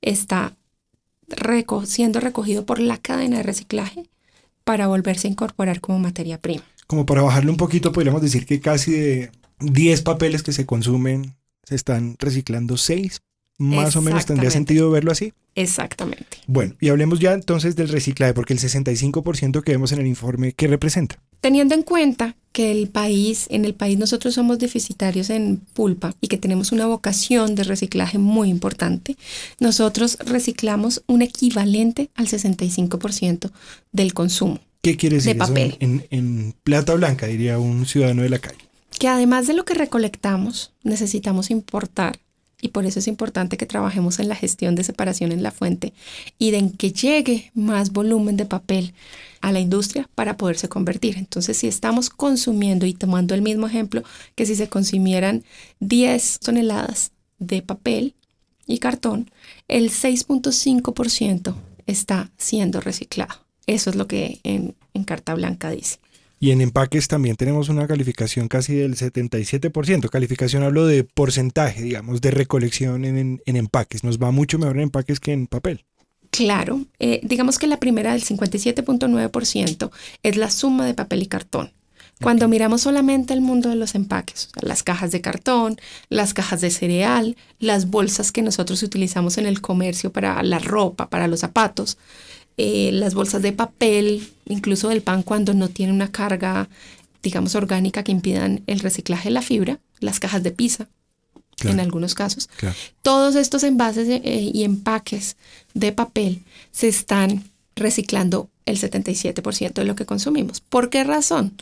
está 0.00 0.56
siendo 1.84 2.20
recogido 2.20 2.64
por 2.64 2.78
la 2.78 2.96
cadena 2.96 3.38
de 3.38 3.42
reciclaje 3.42 4.08
para 4.62 4.86
volverse 4.86 5.26
a 5.26 5.32
incorporar 5.32 5.80
como 5.80 5.98
materia 5.98 6.40
prima. 6.40 6.62
Como 6.86 7.06
para 7.06 7.22
bajarle 7.22 7.50
un 7.50 7.56
poquito, 7.56 7.90
podríamos 7.90 8.22
decir 8.22 8.46
que 8.46 8.60
casi 8.60 8.92
de 8.92 9.32
10 9.58 10.02
papeles 10.02 10.44
que 10.44 10.52
se 10.52 10.64
consumen, 10.64 11.34
se 11.64 11.74
están 11.74 12.14
reciclando 12.20 12.76
6 12.76 13.20
más 13.58 13.96
o 13.96 14.02
menos 14.02 14.24
tendría 14.24 14.50
sentido 14.50 14.90
verlo 14.90 15.10
así. 15.10 15.34
Exactamente. 15.58 16.38
Bueno, 16.46 16.76
y 16.80 16.88
hablemos 16.88 17.18
ya 17.18 17.32
entonces 17.32 17.74
del 17.74 17.88
reciclaje, 17.88 18.32
porque 18.32 18.52
el 18.52 18.60
65% 18.60 19.64
que 19.64 19.72
vemos 19.72 19.90
en 19.90 19.98
el 19.98 20.06
informe, 20.06 20.52
¿qué 20.52 20.68
representa? 20.68 21.20
Teniendo 21.40 21.74
en 21.74 21.82
cuenta 21.82 22.36
que 22.52 22.70
el 22.70 22.88
país, 22.88 23.46
en 23.50 23.64
el 23.64 23.74
país 23.74 23.98
nosotros 23.98 24.34
somos 24.34 24.60
deficitarios 24.60 25.30
en 25.30 25.56
pulpa 25.74 26.14
y 26.20 26.28
que 26.28 26.38
tenemos 26.38 26.70
una 26.70 26.86
vocación 26.86 27.56
de 27.56 27.64
reciclaje 27.64 28.18
muy 28.18 28.50
importante, 28.50 29.16
nosotros 29.58 30.16
reciclamos 30.24 31.02
un 31.08 31.22
equivalente 31.22 32.10
al 32.14 32.28
65% 32.28 33.50
del 33.90 34.14
consumo. 34.14 34.60
¿Qué 34.80 34.96
quiere 34.96 35.16
decir 35.16 35.32
de 35.32 35.38
papel. 35.40 35.76
en, 35.80 36.06
en 36.10 36.54
plata 36.62 36.94
blanca, 36.94 37.26
diría 37.26 37.58
un 37.58 37.84
ciudadano 37.84 38.22
de 38.22 38.28
la 38.28 38.38
calle? 38.38 38.58
Que 38.96 39.08
además 39.08 39.48
de 39.48 39.54
lo 39.54 39.64
que 39.64 39.74
recolectamos, 39.74 40.72
necesitamos 40.84 41.50
importar 41.50 42.20
y 42.60 42.68
por 42.68 42.86
eso 42.86 42.98
es 42.98 43.06
importante 43.06 43.56
que 43.56 43.66
trabajemos 43.66 44.18
en 44.18 44.28
la 44.28 44.34
gestión 44.34 44.74
de 44.74 44.84
separación 44.84 45.30
en 45.30 45.42
la 45.42 45.52
fuente 45.52 45.92
y 46.38 46.50
de 46.50 46.72
que 46.76 46.92
llegue 46.92 47.50
más 47.54 47.92
volumen 47.92 48.36
de 48.36 48.46
papel 48.46 48.94
a 49.40 49.52
la 49.52 49.60
industria 49.60 50.08
para 50.14 50.36
poderse 50.36 50.68
convertir. 50.68 51.16
Entonces, 51.18 51.56
si 51.56 51.68
estamos 51.68 52.10
consumiendo 52.10 52.86
y 52.86 52.94
tomando 52.94 53.34
el 53.34 53.42
mismo 53.42 53.66
ejemplo 53.66 54.02
que 54.34 54.46
si 54.46 54.56
se 54.56 54.68
consumieran 54.68 55.44
10 55.80 56.40
toneladas 56.40 57.12
de 57.38 57.62
papel 57.62 58.14
y 58.66 58.78
cartón, 58.78 59.30
el 59.68 59.90
6.5% 59.90 61.54
está 61.86 62.30
siendo 62.36 62.80
reciclado. 62.80 63.34
Eso 63.66 63.90
es 63.90 63.96
lo 63.96 64.08
que 64.08 64.40
en, 64.42 64.74
en 64.94 65.04
Carta 65.04 65.34
Blanca 65.34 65.70
dice. 65.70 65.98
Y 66.40 66.52
en 66.52 66.60
empaques 66.60 67.08
también 67.08 67.36
tenemos 67.36 67.68
una 67.68 67.86
calificación 67.86 68.48
casi 68.48 68.74
del 68.76 68.96
77%. 68.96 70.08
Calificación 70.08 70.62
hablo 70.62 70.86
de 70.86 71.02
porcentaje, 71.04 71.82
digamos, 71.82 72.20
de 72.20 72.30
recolección 72.30 73.04
en, 73.04 73.40
empaques. 73.44 74.04
Nos 74.04 74.18
va 74.18 74.30
mucho 74.30 74.58
mejor 74.58 74.76
en 74.76 74.84
empaques 74.84 75.18
que 75.18 75.32
en 75.32 75.46
papel. 75.48 75.84
Claro, 76.30 76.84
eh, 76.98 77.20
digamos 77.24 77.58
que 77.58 77.66
la 77.66 77.80
primera 77.80 78.12
del 78.12 78.22
57.9% 78.22 79.90
es 80.22 80.36
la 80.36 80.50
suma 80.50 80.86
de 80.86 80.94
papel 80.94 81.22
y 81.22 81.26
cartón. 81.26 81.72
Cuando 82.20 82.48
miramos 82.48 82.80
solamente 82.80 83.32
el 83.32 83.40
mundo 83.40 83.68
de 83.68 83.76
los 83.76 83.94
empaques, 83.94 84.48
las 84.60 84.82
cajas 84.82 85.12
de 85.12 85.20
cartón, 85.20 85.80
las 86.08 86.34
cajas 86.34 86.60
de 86.60 86.70
cereal, 86.70 87.36
las 87.60 87.90
bolsas 87.90 88.32
que 88.32 88.42
nosotros 88.42 88.82
utilizamos 88.82 89.38
en 89.38 89.46
el 89.46 89.60
comercio 89.60 90.12
para 90.12 90.42
la 90.42 90.58
ropa, 90.58 91.08
para 91.08 91.28
los 91.28 91.40
zapatos, 91.40 91.96
eh, 92.58 92.90
las 92.92 93.14
bolsas 93.14 93.40
de 93.40 93.52
papel, 93.52 94.28
incluso 94.46 94.88
del 94.88 95.00
pan 95.00 95.22
cuando 95.22 95.54
no 95.54 95.68
tiene 95.68 95.92
una 95.92 96.10
carga, 96.10 96.68
digamos, 97.22 97.54
orgánica 97.54 98.02
que 98.02 98.12
impidan 98.12 98.62
el 98.66 98.80
reciclaje 98.80 99.28
de 99.28 99.34
la 99.34 99.42
fibra, 99.42 99.78
las 100.00 100.18
cajas 100.18 100.42
de 100.42 100.50
pizza, 100.50 100.88
en 101.64 101.80
algunos 101.80 102.14
casos. 102.14 102.48
Todos 103.02 103.36
estos 103.36 103.62
envases 103.62 104.08
eh, 104.08 104.50
y 104.52 104.64
empaques 104.64 105.36
de 105.74 105.92
papel 105.92 106.42
se 106.70 106.88
están 106.88 107.44
reciclando 107.76 108.48
el 108.66 108.78
77% 108.78 109.72
de 109.72 109.84
lo 109.84 109.96
que 109.96 110.04
consumimos. 110.04 110.60
¿Por 110.60 110.90
qué 110.90 111.04
razón? 111.04 111.54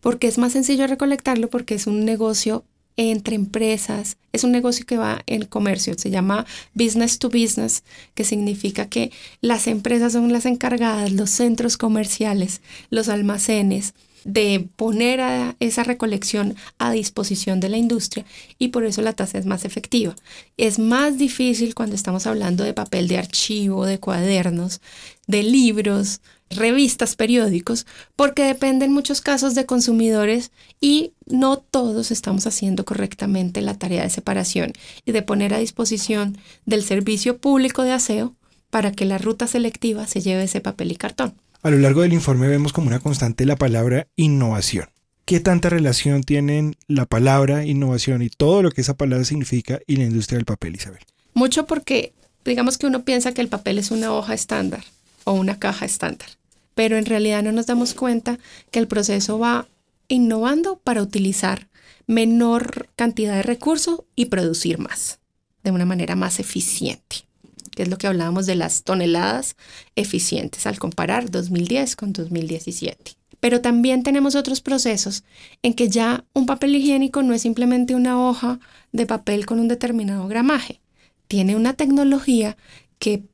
Porque 0.00 0.28
es 0.28 0.38
más 0.38 0.52
sencillo 0.52 0.86
recolectarlo 0.86 1.50
porque 1.50 1.74
es 1.74 1.86
un 1.86 2.04
negocio 2.04 2.64
entre 2.96 3.36
empresas. 3.36 4.16
Es 4.32 4.44
un 4.44 4.52
negocio 4.52 4.86
que 4.86 4.96
va 4.96 5.22
en 5.26 5.44
comercio, 5.44 5.94
se 5.96 6.10
llama 6.10 6.46
business 6.74 7.18
to 7.18 7.28
business, 7.28 7.82
que 8.14 8.24
significa 8.24 8.88
que 8.88 9.10
las 9.40 9.66
empresas 9.66 10.12
son 10.12 10.32
las 10.32 10.46
encargadas, 10.46 11.12
los 11.12 11.30
centros 11.30 11.76
comerciales, 11.76 12.60
los 12.90 13.08
almacenes, 13.08 13.94
de 14.24 14.66
poner 14.76 15.20
a 15.20 15.54
esa 15.60 15.84
recolección 15.84 16.56
a 16.78 16.90
disposición 16.90 17.60
de 17.60 17.68
la 17.68 17.76
industria 17.76 18.24
y 18.58 18.68
por 18.68 18.84
eso 18.84 19.02
la 19.02 19.12
tasa 19.12 19.38
es 19.38 19.46
más 19.46 19.64
efectiva. 19.64 20.16
Es 20.56 20.78
más 20.78 21.18
difícil 21.18 21.74
cuando 21.74 21.94
estamos 21.94 22.26
hablando 22.26 22.64
de 22.64 22.72
papel 22.72 23.06
de 23.06 23.18
archivo, 23.18 23.84
de 23.84 24.00
cuadernos, 24.00 24.80
de 25.26 25.42
libros, 25.42 26.20
revistas, 26.50 27.16
periódicos, 27.16 27.86
porque 28.16 28.44
depende 28.44 28.84
en 28.84 28.92
muchos 28.92 29.20
casos 29.20 29.54
de 29.54 29.66
consumidores 29.66 30.50
y 30.80 31.12
no 31.26 31.58
todos 31.58 32.10
estamos 32.10 32.46
haciendo 32.46 32.84
correctamente 32.84 33.60
la 33.60 33.74
tarea 33.74 34.02
de 34.02 34.10
separación 34.10 34.72
y 35.04 35.12
de 35.12 35.22
poner 35.22 35.54
a 35.54 35.58
disposición 35.58 36.38
del 36.66 36.82
servicio 36.82 37.38
público 37.38 37.82
de 37.82 37.92
aseo 37.92 38.34
para 38.70 38.92
que 38.92 39.04
la 39.04 39.18
ruta 39.18 39.46
selectiva 39.46 40.06
se 40.06 40.20
lleve 40.20 40.44
ese 40.44 40.60
papel 40.60 40.92
y 40.92 40.96
cartón. 40.96 41.34
A 41.62 41.70
lo 41.70 41.78
largo 41.78 42.02
del 42.02 42.12
informe 42.12 42.48
vemos 42.48 42.72
como 42.72 42.88
una 42.88 43.00
constante 43.00 43.46
la 43.46 43.56
palabra 43.56 44.06
innovación. 44.16 44.88
¿Qué 45.24 45.40
tanta 45.40 45.70
relación 45.70 46.22
tienen 46.22 46.76
la 46.86 47.06
palabra 47.06 47.64
innovación 47.64 48.20
y 48.20 48.28
todo 48.28 48.62
lo 48.62 48.70
que 48.70 48.82
esa 48.82 48.94
palabra 48.94 49.24
significa 49.24 49.80
y 49.86 49.96
la 49.96 50.04
industria 50.04 50.36
del 50.36 50.44
papel, 50.44 50.74
Isabel? 50.74 51.00
Mucho 51.32 51.64
porque 51.64 52.12
digamos 52.44 52.76
que 52.76 52.86
uno 52.86 53.04
piensa 53.04 53.32
que 53.32 53.40
el 53.40 53.48
papel 53.48 53.78
es 53.78 53.90
una 53.90 54.12
hoja 54.12 54.34
estándar 54.34 54.84
o 55.24 55.32
una 55.32 55.58
caja 55.58 55.84
estándar 55.84 56.28
pero 56.74 56.96
en 56.96 57.06
realidad 57.06 57.42
no 57.42 57.52
nos 57.52 57.66
damos 57.66 57.94
cuenta 57.94 58.38
que 58.70 58.78
el 58.78 58.88
proceso 58.88 59.38
va 59.38 59.68
innovando 60.08 60.78
para 60.78 61.02
utilizar 61.02 61.68
menor 62.06 62.90
cantidad 62.96 63.34
de 63.34 63.42
recursos 63.42 64.02
y 64.14 64.26
producir 64.26 64.78
más, 64.78 65.20
de 65.62 65.70
una 65.70 65.86
manera 65.86 66.16
más 66.16 66.40
eficiente, 66.40 67.24
que 67.70 67.84
es 67.84 67.88
lo 67.88 67.96
que 67.96 68.06
hablábamos 68.06 68.46
de 68.46 68.56
las 68.56 68.82
toneladas 68.82 69.56
eficientes 69.96 70.66
al 70.66 70.78
comparar 70.78 71.30
2010 71.30 71.96
con 71.96 72.12
2017. 72.12 73.12
Pero 73.40 73.60
también 73.60 74.02
tenemos 74.02 74.34
otros 74.34 74.60
procesos 74.60 75.22
en 75.62 75.74
que 75.74 75.88
ya 75.88 76.24
un 76.32 76.46
papel 76.46 76.76
higiénico 76.76 77.22
no 77.22 77.34
es 77.34 77.42
simplemente 77.42 77.94
una 77.94 78.20
hoja 78.20 78.58
de 78.92 79.06
papel 79.06 79.46
con 79.46 79.60
un 79.60 79.68
determinado 79.68 80.26
gramaje, 80.28 80.80
tiene 81.28 81.56
una 81.56 81.72
tecnología 81.72 82.56
que 82.98 83.24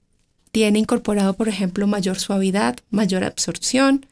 tiene 0.51 0.79
incorporado, 0.79 1.35
por 1.35 1.49
ejemplo, 1.49 1.87
mayor 1.87 2.19
suavidad, 2.19 2.79
mayor 2.91 3.25
absorción 3.25 4.07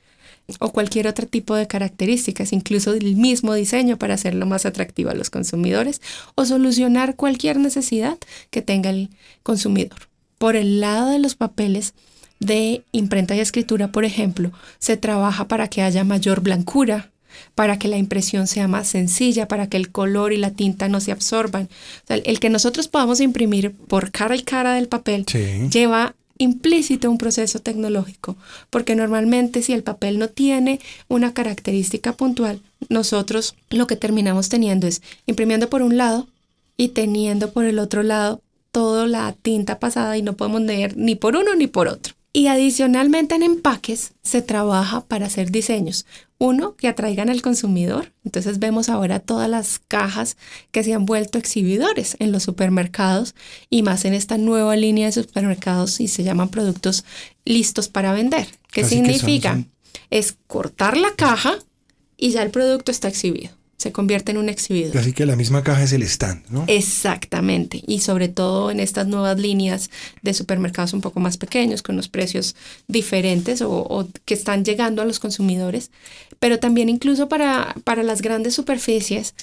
o 0.60 0.72
cualquier 0.72 1.06
otro 1.06 1.26
tipo 1.26 1.54
de 1.54 1.66
características, 1.66 2.52
incluso 2.52 2.94
el 2.94 3.16
mismo 3.16 3.52
diseño 3.54 3.98
para 3.98 4.14
hacerlo 4.14 4.46
más 4.46 4.64
atractivo 4.64 5.10
a 5.10 5.14
los 5.14 5.30
consumidores 5.30 6.00
o 6.36 6.44
solucionar 6.46 7.16
cualquier 7.16 7.58
necesidad 7.58 8.16
que 8.50 8.62
tenga 8.62 8.90
el 8.90 9.10
consumidor. 9.42 10.08
Por 10.38 10.56
el 10.56 10.80
lado 10.80 11.10
de 11.10 11.18
los 11.18 11.34
papeles 11.34 11.92
de 12.40 12.82
imprenta 12.92 13.34
y 13.34 13.40
escritura, 13.40 13.88
por 13.88 14.04
ejemplo, 14.04 14.52
se 14.78 14.96
trabaja 14.96 15.48
para 15.48 15.68
que 15.68 15.82
haya 15.82 16.04
mayor 16.04 16.40
blancura, 16.40 17.10
para 17.54 17.78
que 17.78 17.88
la 17.88 17.98
impresión 17.98 18.46
sea 18.46 18.68
más 18.68 18.88
sencilla, 18.88 19.48
para 19.48 19.68
que 19.68 19.76
el 19.76 19.90
color 19.90 20.32
y 20.32 20.38
la 20.38 20.52
tinta 20.52 20.88
no 20.88 21.00
se 21.00 21.12
absorban. 21.12 21.68
el 22.08 22.40
que 22.40 22.48
nosotros 22.48 22.88
podamos 22.88 23.20
imprimir 23.20 23.72
por 23.72 24.10
cara 24.12 24.34
y 24.34 24.42
cara 24.42 24.74
del 24.74 24.88
papel 24.88 25.26
lleva 25.70 26.14
implícito 26.38 27.10
un 27.10 27.18
proceso 27.18 27.58
tecnológico, 27.58 28.36
porque 28.70 28.96
normalmente 28.96 29.62
si 29.62 29.72
el 29.72 29.82
papel 29.82 30.18
no 30.18 30.28
tiene 30.28 30.80
una 31.08 31.34
característica 31.34 32.12
puntual, 32.12 32.60
nosotros 32.88 33.54
lo 33.70 33.86
que 33.86 33.96
terminamos 33.96 34.48
teniendo 34.48 34.86
es 34.86 35.02
imprimiendo 35.26 35.68
por 35.68 35.82
un 35.82 35.96
lado 35.96 36.28
y 36.76 36.88
teniendo 36.88 37.52
por 37.52 37.64
el 37.64 37.78
otro 37.78 38.02
lado 38.02 38.40
toda 38.70 39.06
la 39.06 39.32
tinta 39.32 39.78
pasada 39.78 40.16
y 40.16 40.22
no 40.22 40.34
podemos 40.34 40.62
leer 40.62 40.96
ni 40.96 41.14
por 41.14 41.36
uno 41.36 41.54
ni 41.54 41.66
por 41.66 41.88
otro. 41.88 42.14
Y 42.32 42.46
adicionalmente 42.46 43.34
en 43.34 43.42
empaques 43.42 44.12
se 44.22 44.42
trabaja 44.42 45.00
para 45.00 45.26
hacer 45.26 45.50
diseños. 45.50 46.06
Uno, 46.38 46.76
que 46.76 46.86
atraigan 46.86 47.30
al 47.30 47.42
consumidor. 47.42 48.12
Entonces 48.24 48.60
vemos 48.60 48.88
ahora 48.88 49.18
todas 49.18 49.50
las 49.50 49.80
cajas 49.80 50.36
que 50.70 50.84
se 50.84 50.94
han 50.94 51.04
vuelto 51.04 51.36
exhibidores 51.36 52.16
en 52.20 52.30
los 52.30 52.44
supermercados 52.44 53.34
y 53.70 53.82
más 53.82 54.04
en 54.04 54.14
esta 54.14 54.38
nueva 54.38 54.76
línea 54.76 55.06
de 55.06 55.12
supermercados 55.12 56.00
y 56.00 56.06
se 56.06 56.22
llaman 56.22 56.48
productos 56.48 57.04
listos 57.44 57.88
para 57.88 58.12
vender. 58.12 58.46
¿Qué 58.70 58.84
significa? 58.84 59.64
Es 60.10 60.36
cortar 60.46 60.96
la 60.96 61.14
caja 61.16 61.58
y 62.16 62.30
ya 62.30 62.42
el 62.42 62.50
producto 62.50 62.92
está 62.92 63.08
exhibido. 63.08 63.57
Se 63.78 63.92
convierte 63.92 64.32
en 64.32 64.38
un 64.38 64.48
exhibidor. 64.48 64.98
Así 64.98 65.12
que 65.12 65.24
la 65.24 65.36
misma 65.36 65.62
caja 65.62 65.84
es 65.84 65.92
el 65.92 66.02
stand, 66.02 66.42
¿no? 66.50 66.64
Exactamente, 66.66 67.80
y 67.86 68.00
sobre 68.00 68.28
todo 68.28 68.72
en 68.72 68.80
estas 68.80 69.06
nuevas 69.06 69.38
líneas 69.38 69.88
de 70.22 70.34
supermercados 70.34 70.92
un 70.92 71.00
poco 71.00 71.20
más 71.20 71.38
pequeños, 71.38 71.82
con 71.82 71.94
unos 71.94 72.08
precios 72.08 72.56
diferentes 72.88 73.62
o, 73.62 74.08
que 74.24 74.34
están 74.34 74.64
llegando 74.64 75.00
a 75.00 75.04
los 75.04 75.20
consumidores, 75.20 75.92
pero 76.40 76.58
también 76.58 76.88
incluso 76.88 77.28
para, 77.28 77.74
para 77.84 78.02
las 78.02 78.20
grandes 78.20 78.54
superficies, 78.54 79.34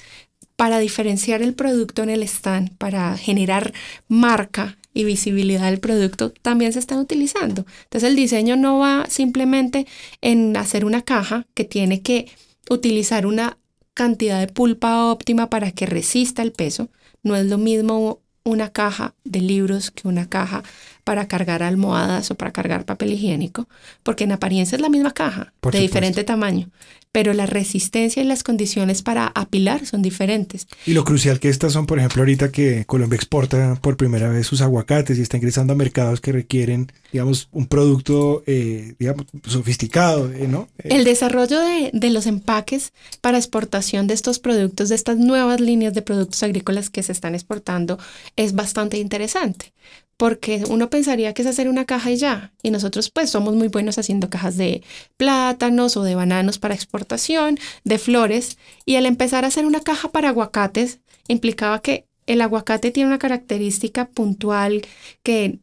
para 0.57 0.79
diferenciar 0.79 1.41
el 1.41 1.53
producto 1.53 2.03
en 2.03 2.09
el 2.09 2.23
stand, 2.23 2.77
para 2.77 3.17
generar 3.17 3.73
marca 4.09 4.77
y 4.93 5.05
visibilidad 5.05 5.69
del 5.69 5.79
producto 5.79 6.31
también 6.41 6.73
se 6.73 6.79
están 6.79 6.99
utilizando. 6.99 7.65
Entonces 7.83 8.09
el 8.09 8.15
diseño 8.15 8.57
no 8.57 8.79
va 8.79 9.05
simplemente 9.09 9.85
en 10.21 10.55
hacer 10.57 10.83
una 10.83 11.01
caja 11.01 11.45
que 11.53 11.65
tiene 11.65 12.01
que 12.01 12.27
utilizar 12.69 13.25
una 13.25 13.57
cantidad 13.95 14.39
de 14.39 14.47
pulpa 14.47 15.05
óptima 15.05 15.49
para 15.49 15.71
que 15.71 15.87
resista 15.87 16.43
el 16.43 16.51
peso. 16.51 16.89
No 17.23 17.35
es 17.35 17.47
lo 17.47 17.57
mismo 17.57 18.19
una 18.43 18.69
caja 18.69 19.15
de 19.23 19.41
libros 19.41 19.89
que 19.89 20.07
una 20.07 20.29
caja 20.29 20.63
para 21.05 21.27
cargar 21.27 21.63
almohadas 21.63 22.31
o 22.31 22.35
para 22.35 22.51
cargar 22.51 22.83
papel 22.83 23.13
higiénico, 23.13 23.69
porque 24.03 24.25
en 24.25 24.33
apariencia 24.33 24.75
es 24.75 24.81
la 24.81 24.89
misma 24.89 25.13
caja, 25.13 25.53
de 25.71 25.79
diferente 25.79 26.23
tamaño, 26.23 26.71
pero 27.11 27.31
la 27.33 27.45
resistencia 27.45 28.23
y 28.23 28.25
las 28.25 28.43
condiciones 28.43 29.03
para 29.03 29.27
apilar 29.27 29.85
son 29.85 30.01
diferentes. 30.01 30.67
Y 30.85 30.93
lo 30.93 31.05
crucial 31.05 31.39
que 31.39 31.47
estas 31.47 31.73
son, 31.73 31.85
por 31.85 31.99
ejemplo, 31.99 32.23
ahorita 32.23 32.51
que 32.51 32.85
Colombia 32.85 33.15
exporta 33.15 33.77
por 33.81 33.97
primera 33.97 34.29
vez 34.29 34.47
sus 34.47 34.61
aguacates 34.61 35.19
y 35.19 35.21
está 35.21 35.37
ingresando 35.37 35.73
a 35.73 35.75
mercados 35.75 36.21
que 36.21 36.31
requieren, 36.31 36.91
digamos, 37.13 37.49
un 37.51 37.67
producto, 37.67 38.43
eh, 38.47 38.95
digamos, 38.97 39.27
sofisticado, 39.45 40.31
eh, 40.33 40.47
¿no? 40.47 40.67
El 40.79 41.03
desarrollo 41.03 41.61
de, 41.61 41.91
de 41.93 42.09
los 42.09 42.25
empaques 42.25 42.93
para 43.21 43.37
exportación 43.37 44.07
de 44.07 44.15
estos 44.15 44.39
productos, 44.39 44.89
de 44.89 44.95
estas 44.95 45.17
nuevas 45.17 45.61
líneas 45.61 45.93
de 45.93 46.01
productos 46.01 46.41
agrícolas 46.41 46.89
que 46.89 47.03
se 47.03 47.11
están 47.11 47.35
exportando, 47.35 47.99
es 48.35 48.55
bastante 48.55 48.97
interesante 48.97 49.71
porque 50.17 50.63
uno 50.69 50.89
pensaría 50.89 51.33
que 51.33 51.41
es 51.41 51.47
hacer 51.47 51.67
una 51.67 51.85
caja 51.85 52.11
y 52.11 52.17
ya, 52.17 52.53
y 52.63 52.71
nosotros 52.71 53.09
pues 53.09 53.29
somos 53.29 53.55
muy 53.55 53.67
buenos 53.67 53.97
haciendo 53.97 54.29
cajas 54.29 54.55
de 54.57 54.81
plátanos 55.17 55.97
o 55.97 56.03
de 56.03 56.15
bananos 56.15 56.57
para 56.59 56.73
exportación, 56.73 57.59
de 57.83 57.97
flores, 57.97 58.57
y 58.85 58.95
al 58.95 59.05
empezar 59.05 59.43
a 59.43 59.49
hacer 59.49 59.65
una 59.65 59.81
caja 59.81 60.09
para 60.09 60.29
aguacates 60.29 60.99
implicaba 61.27 61.81
que 61.81 62.05
el 62.27 62.41
aguacate 62.41 62.91
tiene 62.91 63.07
una 63.07 63.19
característica 63.19 64.07
puntual 64.07 64.85
que 65.21 65.59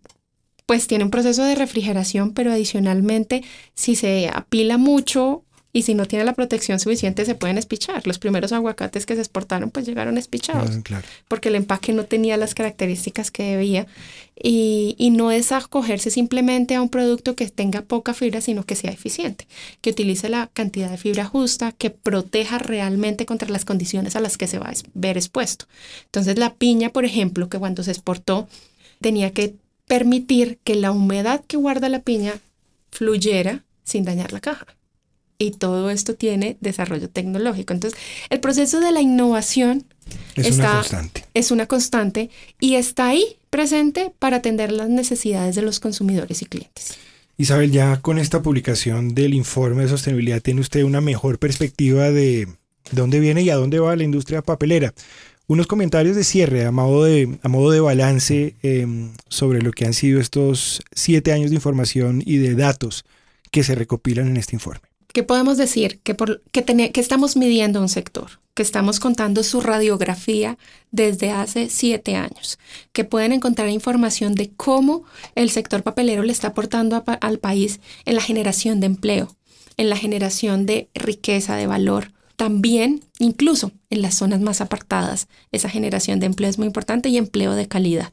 pues 0.67 0.87
tiene 0.87 1.05
un 1.05 1.11
proceso 1.11 1.45
de 1.45 1.55
refrigeración, 1.55 2.33
pero 2.33 2.53
adicionalmente 2.53 3.43
si 3.75 3.97
se 3.97 4.31
apila 4.33 4.79
mucho 4.79 5.45
y 5.73 5.83
si 5.83 5.95
no 5.95 6.05
tiene 6.05 6.25
la 6.25 6.35
protección 6.35 6.79
suficiente 6.79 7.25
se 7.25 7.35
pueden 7.35 7.57
espichar. 7.57 8.07
Los 8.07 8.19
primeros 8.19 8.53
aguacates 8.53 9.07
que 9.07 9.15
se 9.15 9.21
exportaron 9.21 9.71
pues 9.71 9.87
llegaron 9.87 10.19
espichados 10.19 10.71
ah, 10.91 11.03
porque 11.29 11.49
el 11.49 11.55
empaque 11.55 11.93
no 11.93 12.05
tenía 12.05 12.37
las 12.37 12.55
características 12.55 13.31
que 13.31 13.43
debía 13.43 13.87
y, 14.37 14.95
y, 14.99 15.11
no 15.11 15.31
es 15.31 15.53
acogerse 15.53 16.11
simplemente 16.11 16.75
a 16.75 16.83
un 16.83 16.89
producto 16.89 17.37
que 17.37 17.49
tenga 17.49 17.83
poca 17.83 18.13
fibra 18.13 18.41
sino 18.41 18.65
que 18.65 18.77
sea 18.77 18.91
eficiente, 18.91 19.47
que 19.81 19.91
utilice 19.91 20.29
la 20.29 20.49
cantidad 20.53 20.91
de 20.91 20.97
fibra 20.99 21.25
justa, 21.25 21.73
que 21.73 21.91
proteja 21.91 22.59
realmente 22.59 23.25
contra 23.25 23.49
las 23.49 23.65
condiciones 23.65 24.17
a 24.17 24.21
las 24.21 24.37
que 24.37 24.47
se 24.47 24.59
va 24.59 24.67
a 24.67 24.75
ver 24.95 25.17
expuesto. 25.17 25.67
Entonces 26.07 26.39
la 26.39 26.55
piña, 26.55 26.91
por 26.91 27.05
ejemplo, 27.05 27.49
que 27.49 27.59
cuando 27.59 27.83
se 27.83 27.93
exportó 27.93 28.49
tenía 29.01 29.33
que 29.33 29.55
permitir 29.87 30.59
que 30.65 30.75
la 30.75 30.93
humedad 30.93 31.43
que 31.47 31.57
guarda 31.57 31.89
la 31.89 32.01
piña 32.01 32.35
fluyera 32.91 33.65
sin 33.85 34.05
dañar 34.05 34.33
la 34.33 34.41
caja 34.41 34.67
y 35.45 35.51
todo 35.51 35.91
esto 35.91 36.15
tiene 36.15 36.57
desarrollo 36.61 37.09
tecnológico. 37.09 37.73
Entonces, 37.73 37.99
el 38.31 38.41
proceso 38.41 38.81
de 38.81 38.93
la 38.93 39.01
innovación 39.01 39.85
es 40.35 40.47
está, 40.47 40.63
una 40.63 40.75
constante. 40.75 41.25
Es 41.35 41.51
una 41.51 41.67
constante 41.67 42.31
y 42.61 42.75
está 42.75 43.09
ahí 43.09 43.37
presente 43.51 44.13
para 44.19 44.39
atender 44.39 44.73
las 44.73 44.89
necesidades 44.89 45.55
de 45.55 45.63
los 45.63 45.81
consumidores 45.81 46.43
y 46.43 46.47
clientes. 46.47 46.97
Isabel, 47.39 47.71
ya 47.71 48.01
con 48.01 48.19
esta 48.19 48.43
publicación 48.43 49.15
del 49.15 49.35
informe 49.35 49.83
de 49.83 49.89
sostenibilidad 49.89 50.41
tiene 50.41 50.61
usted 50.61 50.85
una 50.85 51.01
mejor 51.01 51.39
perspectiva 51.39 52.11
de 52.11 52.49
dónde 52.93 53.21
viene 53.21 53.43
y 53.43 53.51
a 53.51 53.57
dónde 53.57 53.79
va 53.79 53.97
la 53.97 54.05
industria 54.05 54.43
papelera. 54.43 54.95
Unos 55.49 55.67
comentarios 55.67 56.15
de 56.15 56.25
cierre 56.25 56.65
a 56.65 56.71
modo 56.71 57.05
de, 57.05 57.39
a 57.43 57.49
modo 57.49 57.73
de 57.73 57.81
balance 57.81 58.55
em, 58.63 59.13
sobre 59.29 59.61
lo 59.61 59.73
que 59.73 59.85
han 59.85 59.93
sido 59.93 60.21
estos 60.21 60.83
siete 60.93 61.33
años 61.33 61.51
de 61.51 61.57
información 61.57 62.23
y 62.25 62.37
de 62.37 62.55
datos 62.55 63.05
que 63.51 63.65
se 63.65 63.75
recopilan 63.75 64.29
en 64.29 64.37
este 64.37 64.57
informe. 64.57 64.92
¿Qué 65.13 65.23
podemos 65.23 65.59
decir? 65.59 66.01
Que, 66.01 66.15
por, 66.15 66.43
que, 66.53 66.65
que 66.65 67.01
estamos 67.01 67.37
midiendo 67.37 67.81
un 67.81 67.91
sector, 67.91 68.41
que 68.55 68.63
estamos 68.63 68.99
contando 68.99 69.43
su 69.43 69.61
radiografía 69.61 70.57
desde 70.91 71.31
hace 71.31 71.69
siete 71.69 72.17
años, 72.17 72.59
que 72.93 73.05
pueden 73.05 73.33
encontrar 73.33 73.69
información 73.69 74.35
de 74.35 74.51
cómo 74.51 75.05
el 75.35 75.51
sector 75.51 75.83
papelero 75.83 76.23
le 76.23 76.33
está 76.33 76.49
aportando 76.49 77.05
al 77.21 77.39
país 77.39 77.81
en 78.07 78.15
la 78.15 78.23
generación 78.23 78.81
de 78.81 78.87
empleo, 78.87 79.37
en 79.77 79.91
la 79.91 79.97
generación 79.97 80.65
de 80.65 80.89
riqueza, 80.95 81.57
de 81.57 81.67
valor. 81.67 82.13
También, 82.37 83.05
incluso 83.19 83.73
en 83.91 84.01
las 84.01 84.15
zonas 84.15 84.41
más 84.41 84.63
apartadas, 84.63 85.29
esa 85.53 85.69
generación 85.69 86.21
de 86.21 86.27
empleo 86.27 86.49
es 86.49 86.57
muy 86.57 86.67
importante 86.67 87.11
y 87.11 87.19
empleo 87.19 87.55
de 87.55 87.69
calidad. 87.69 88.13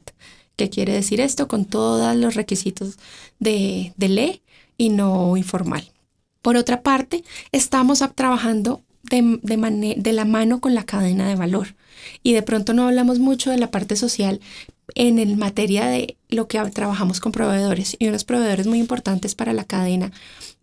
¿Qué 0.56 0.68
quiere 0.68 0.92
decir 0.92 1.22
esto? 1.22 1.48
Con 1.48 1.64
todos 1.64 2.14
los 2.14 2.34
requisitos 2.34 2.98
de, 3.38 3.94
de 3.96 4.08
ley 4.10 4.42
y 4.76 4.90
no 4.90 5.38
informal. 5.38 5.90
Por 6.42 6.56
otra 6.56 6.82
parte, 6.82 7.24
estamos 7.52 8.02
trabajando 8.14 8.82
de, 9.02 9.40
de, 9.96 10.12
la 10.12 10.24
mano 10.24 10.60
con 10.60 10.74
la 10.74 10.84
cadena 10.84 11.28
de 11.28 11.34
valor 11.34 11.74
y 12.22 12.32
de 12.32 12.42
pronto 12.42 12.72
no 12.72 12.86
hablamos 12.86 13.18
mucho 13.18 13.50
de 13.50 13.58
la 13.58 13.70
parte 13.70 13.96
social 13.96 14.40
en 14.94 15.18
el 15.18 15.36
materia 15.36 15.86
de 15.86 16.16
lo 16.28 16.48
que 16.48 16.58
trabajamos 16.70 17.20
con 17.20 17.32
proveedores 17.32 17.96
y 17.98 18.08
unos 18.08 18.24
proveedores 18.24 18.66
muy 18.66 18.78
importantes 18.78 19.34
para 19.34 19.52
la 19.52 19.64
cadena 19.64 20.12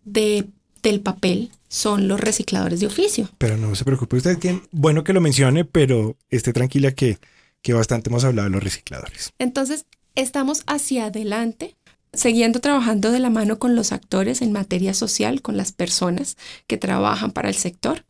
de, 0.04 0.46
del 0.82 1.00
papel 1.00 1.50
son 1.68 2.08
los 2.08 2.20
recicladores 2.20 2.80
de 2.80 2.86
oficio. 2.86 3.28
Pero 3.38 3.56
no 3.56 3.74
se 3.74 3.84
preocupe, 3.84 4.16
usted 4.16 4.38
tiene, 4.38 4.62
bueno 4.70 5.04
que 5.04 5.12
lo 5.12 5.20
mencione, 5.20 5.64
pero 5.64 6.16
esté 6.30 6.52
tranquila 6.52 6.92
que, 6.92 7.18
que 7.62 7.72
bastante 7.72 8.10
hemos 8.10 8.24
hablado 8.24 8.48
de 8.48 8.54
los 8.54 8.62
recicladores. 8.62 9.32
Entonces, 9.38 9.86
estamos 10.14 10.62
hacia 10.66 11.06
adelante 11.06 11.76
siguiendo 12.18 12.60
trabajando 12.60 13.10
de 13.10 13.20
la 13.20 13.30
mano 13.30 13.58
con 13.58 13.76
los 13.76 13.92
actores 13.92 14.42
en 14.42 14.52
materia 14.52 14.92
social, 14.92 15.40
con 15.40 15.56
las 15.56 15.72
personas 15.72 16.36
que 16.66 16.76
trabajan 16.76 17.30
para 17.30 17.48
el 17.48 17.54
sector. 17.54 18.04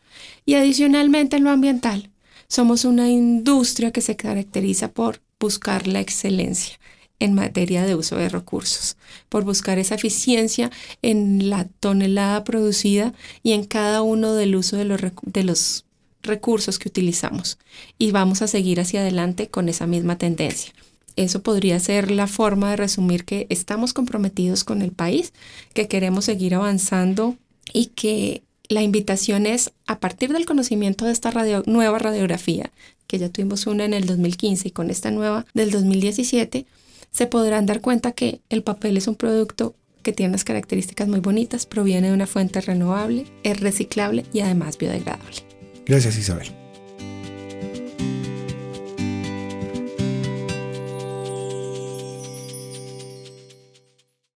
Y 0.44 0.54
adicionalmente 0.54 1.36
en 1.36 1.44
lo 1.44 1.50
ambiental, 1.50 2.10
somos 2.48 2.84
una 2.84 3.08
industria 3.08 3.92
que 3.92 4.00
se 4.00 4.16
caracteriza 4.16 4.90
por 4.90 5.20
buscar 5.38 5.86
la 5.86 6.00
excelencia 6.00 6.78
en 7.20 7.34
materia 7.34 7.84
de 7.84 7.94
uso 7.94 8.16
de 8.16 8.28
recursos, 8.28 8.96
por 9.28 9.44
buscar 9.44 9.78
esa 9.78 9.96
eficiencia 9.96 10.70
en 11.02 11.50
la 11.50 11.66
tonelada 11.80 12.44
producida 12.44 13.12
y 13.42 13.52
en 13.52 13.64
cada 13.64 14.02
uno 14.02 14.34
del 14.34 14.56
uso 14.56 14.76
de 14.76 14.84
los, 14.84 15.00
de 15.22 15.44
los 15.44 15.84
recursos 16.22 16.78
que 16.78 16.88
utilizamos. 16.88 17.58
Y 17.98 18.12
vamos 18.12 18.42
a 18.42 18.46
seguir 18.46 18.80
hacia 18.80 19.00
adelante 19.00 19.48
con 19.48 19.68
esa 19.68 19.86
misma 19.86 20.16
tendencia. 20.16 20.72
Eso 21.18 21.42
podría 21.42 21.80
ser 21.80 22.12
la 22.12 22.28
forma 22.28 22.70
de 22.70 22.76
resumir 22.76 23.24
que 23.24 23.48
estamos 23.50 23.92
comprometidos 23.92 24.62
con 24.62 24.82
el 24.82 24.92
país, 24.92 25.32
que 25.74 25.88
queremos 25.88 26.26
seguir 26.26 26.54
avanzando 26.54 27.34
y 27.72 27.86
que 27.86 28.44
la 28.68 28.82
invitación 28.82 29.44
es, 29.44 29.72
a 29.88 29.98
partir 29.98 30.32
del 30.32 30.46
conocimiento 30.46 31.06
de 31.06 31.10
esta 31.10 31.32
nueva 31.66 31.98
radiografía, 31.98 32.70
que 33.08 33.18
ya 33.18 33.30
tuvimos 33.30 33.66
una 33.66 33.84
en 33.84 33.94
el 33.94 34.06
2015 34.06 34.68
y 34.68 34.70
con 34.70 34.90
esta 34.90 35.10
nueva 35.10 35.44
del 35.54 35.72
2017, 35.72 36.66
se 37.10 37.26
podrán 37.26 37.66
dar 37.66 37.80
cuenta 37.80 38.12
que 38.12 38.40
el 38.48 38.62
papel 38.62 38.96
es 38.96 39.08
un 39.08 39.16
producto 39.16 39.74
que 40.04 40.12
tiene 40.12 40.30
unas 40.30 40.44
características 40.44 41.08
muy 41.08 41.18
bonitas, 41.18 41.66
proviene 41.66 42.10
de 42.10 42.14
una 42.14 42.28
fuente 42.28 42.60
renovable, 42.60 43.26
es 43.42 43.58
reciclable 43.58 44.24
y 44.32 44.38
además 44.38 44.78
biodegradable. 44.78 45.38
Gracias 45.84 46.16
Isabel. 46.16 46.46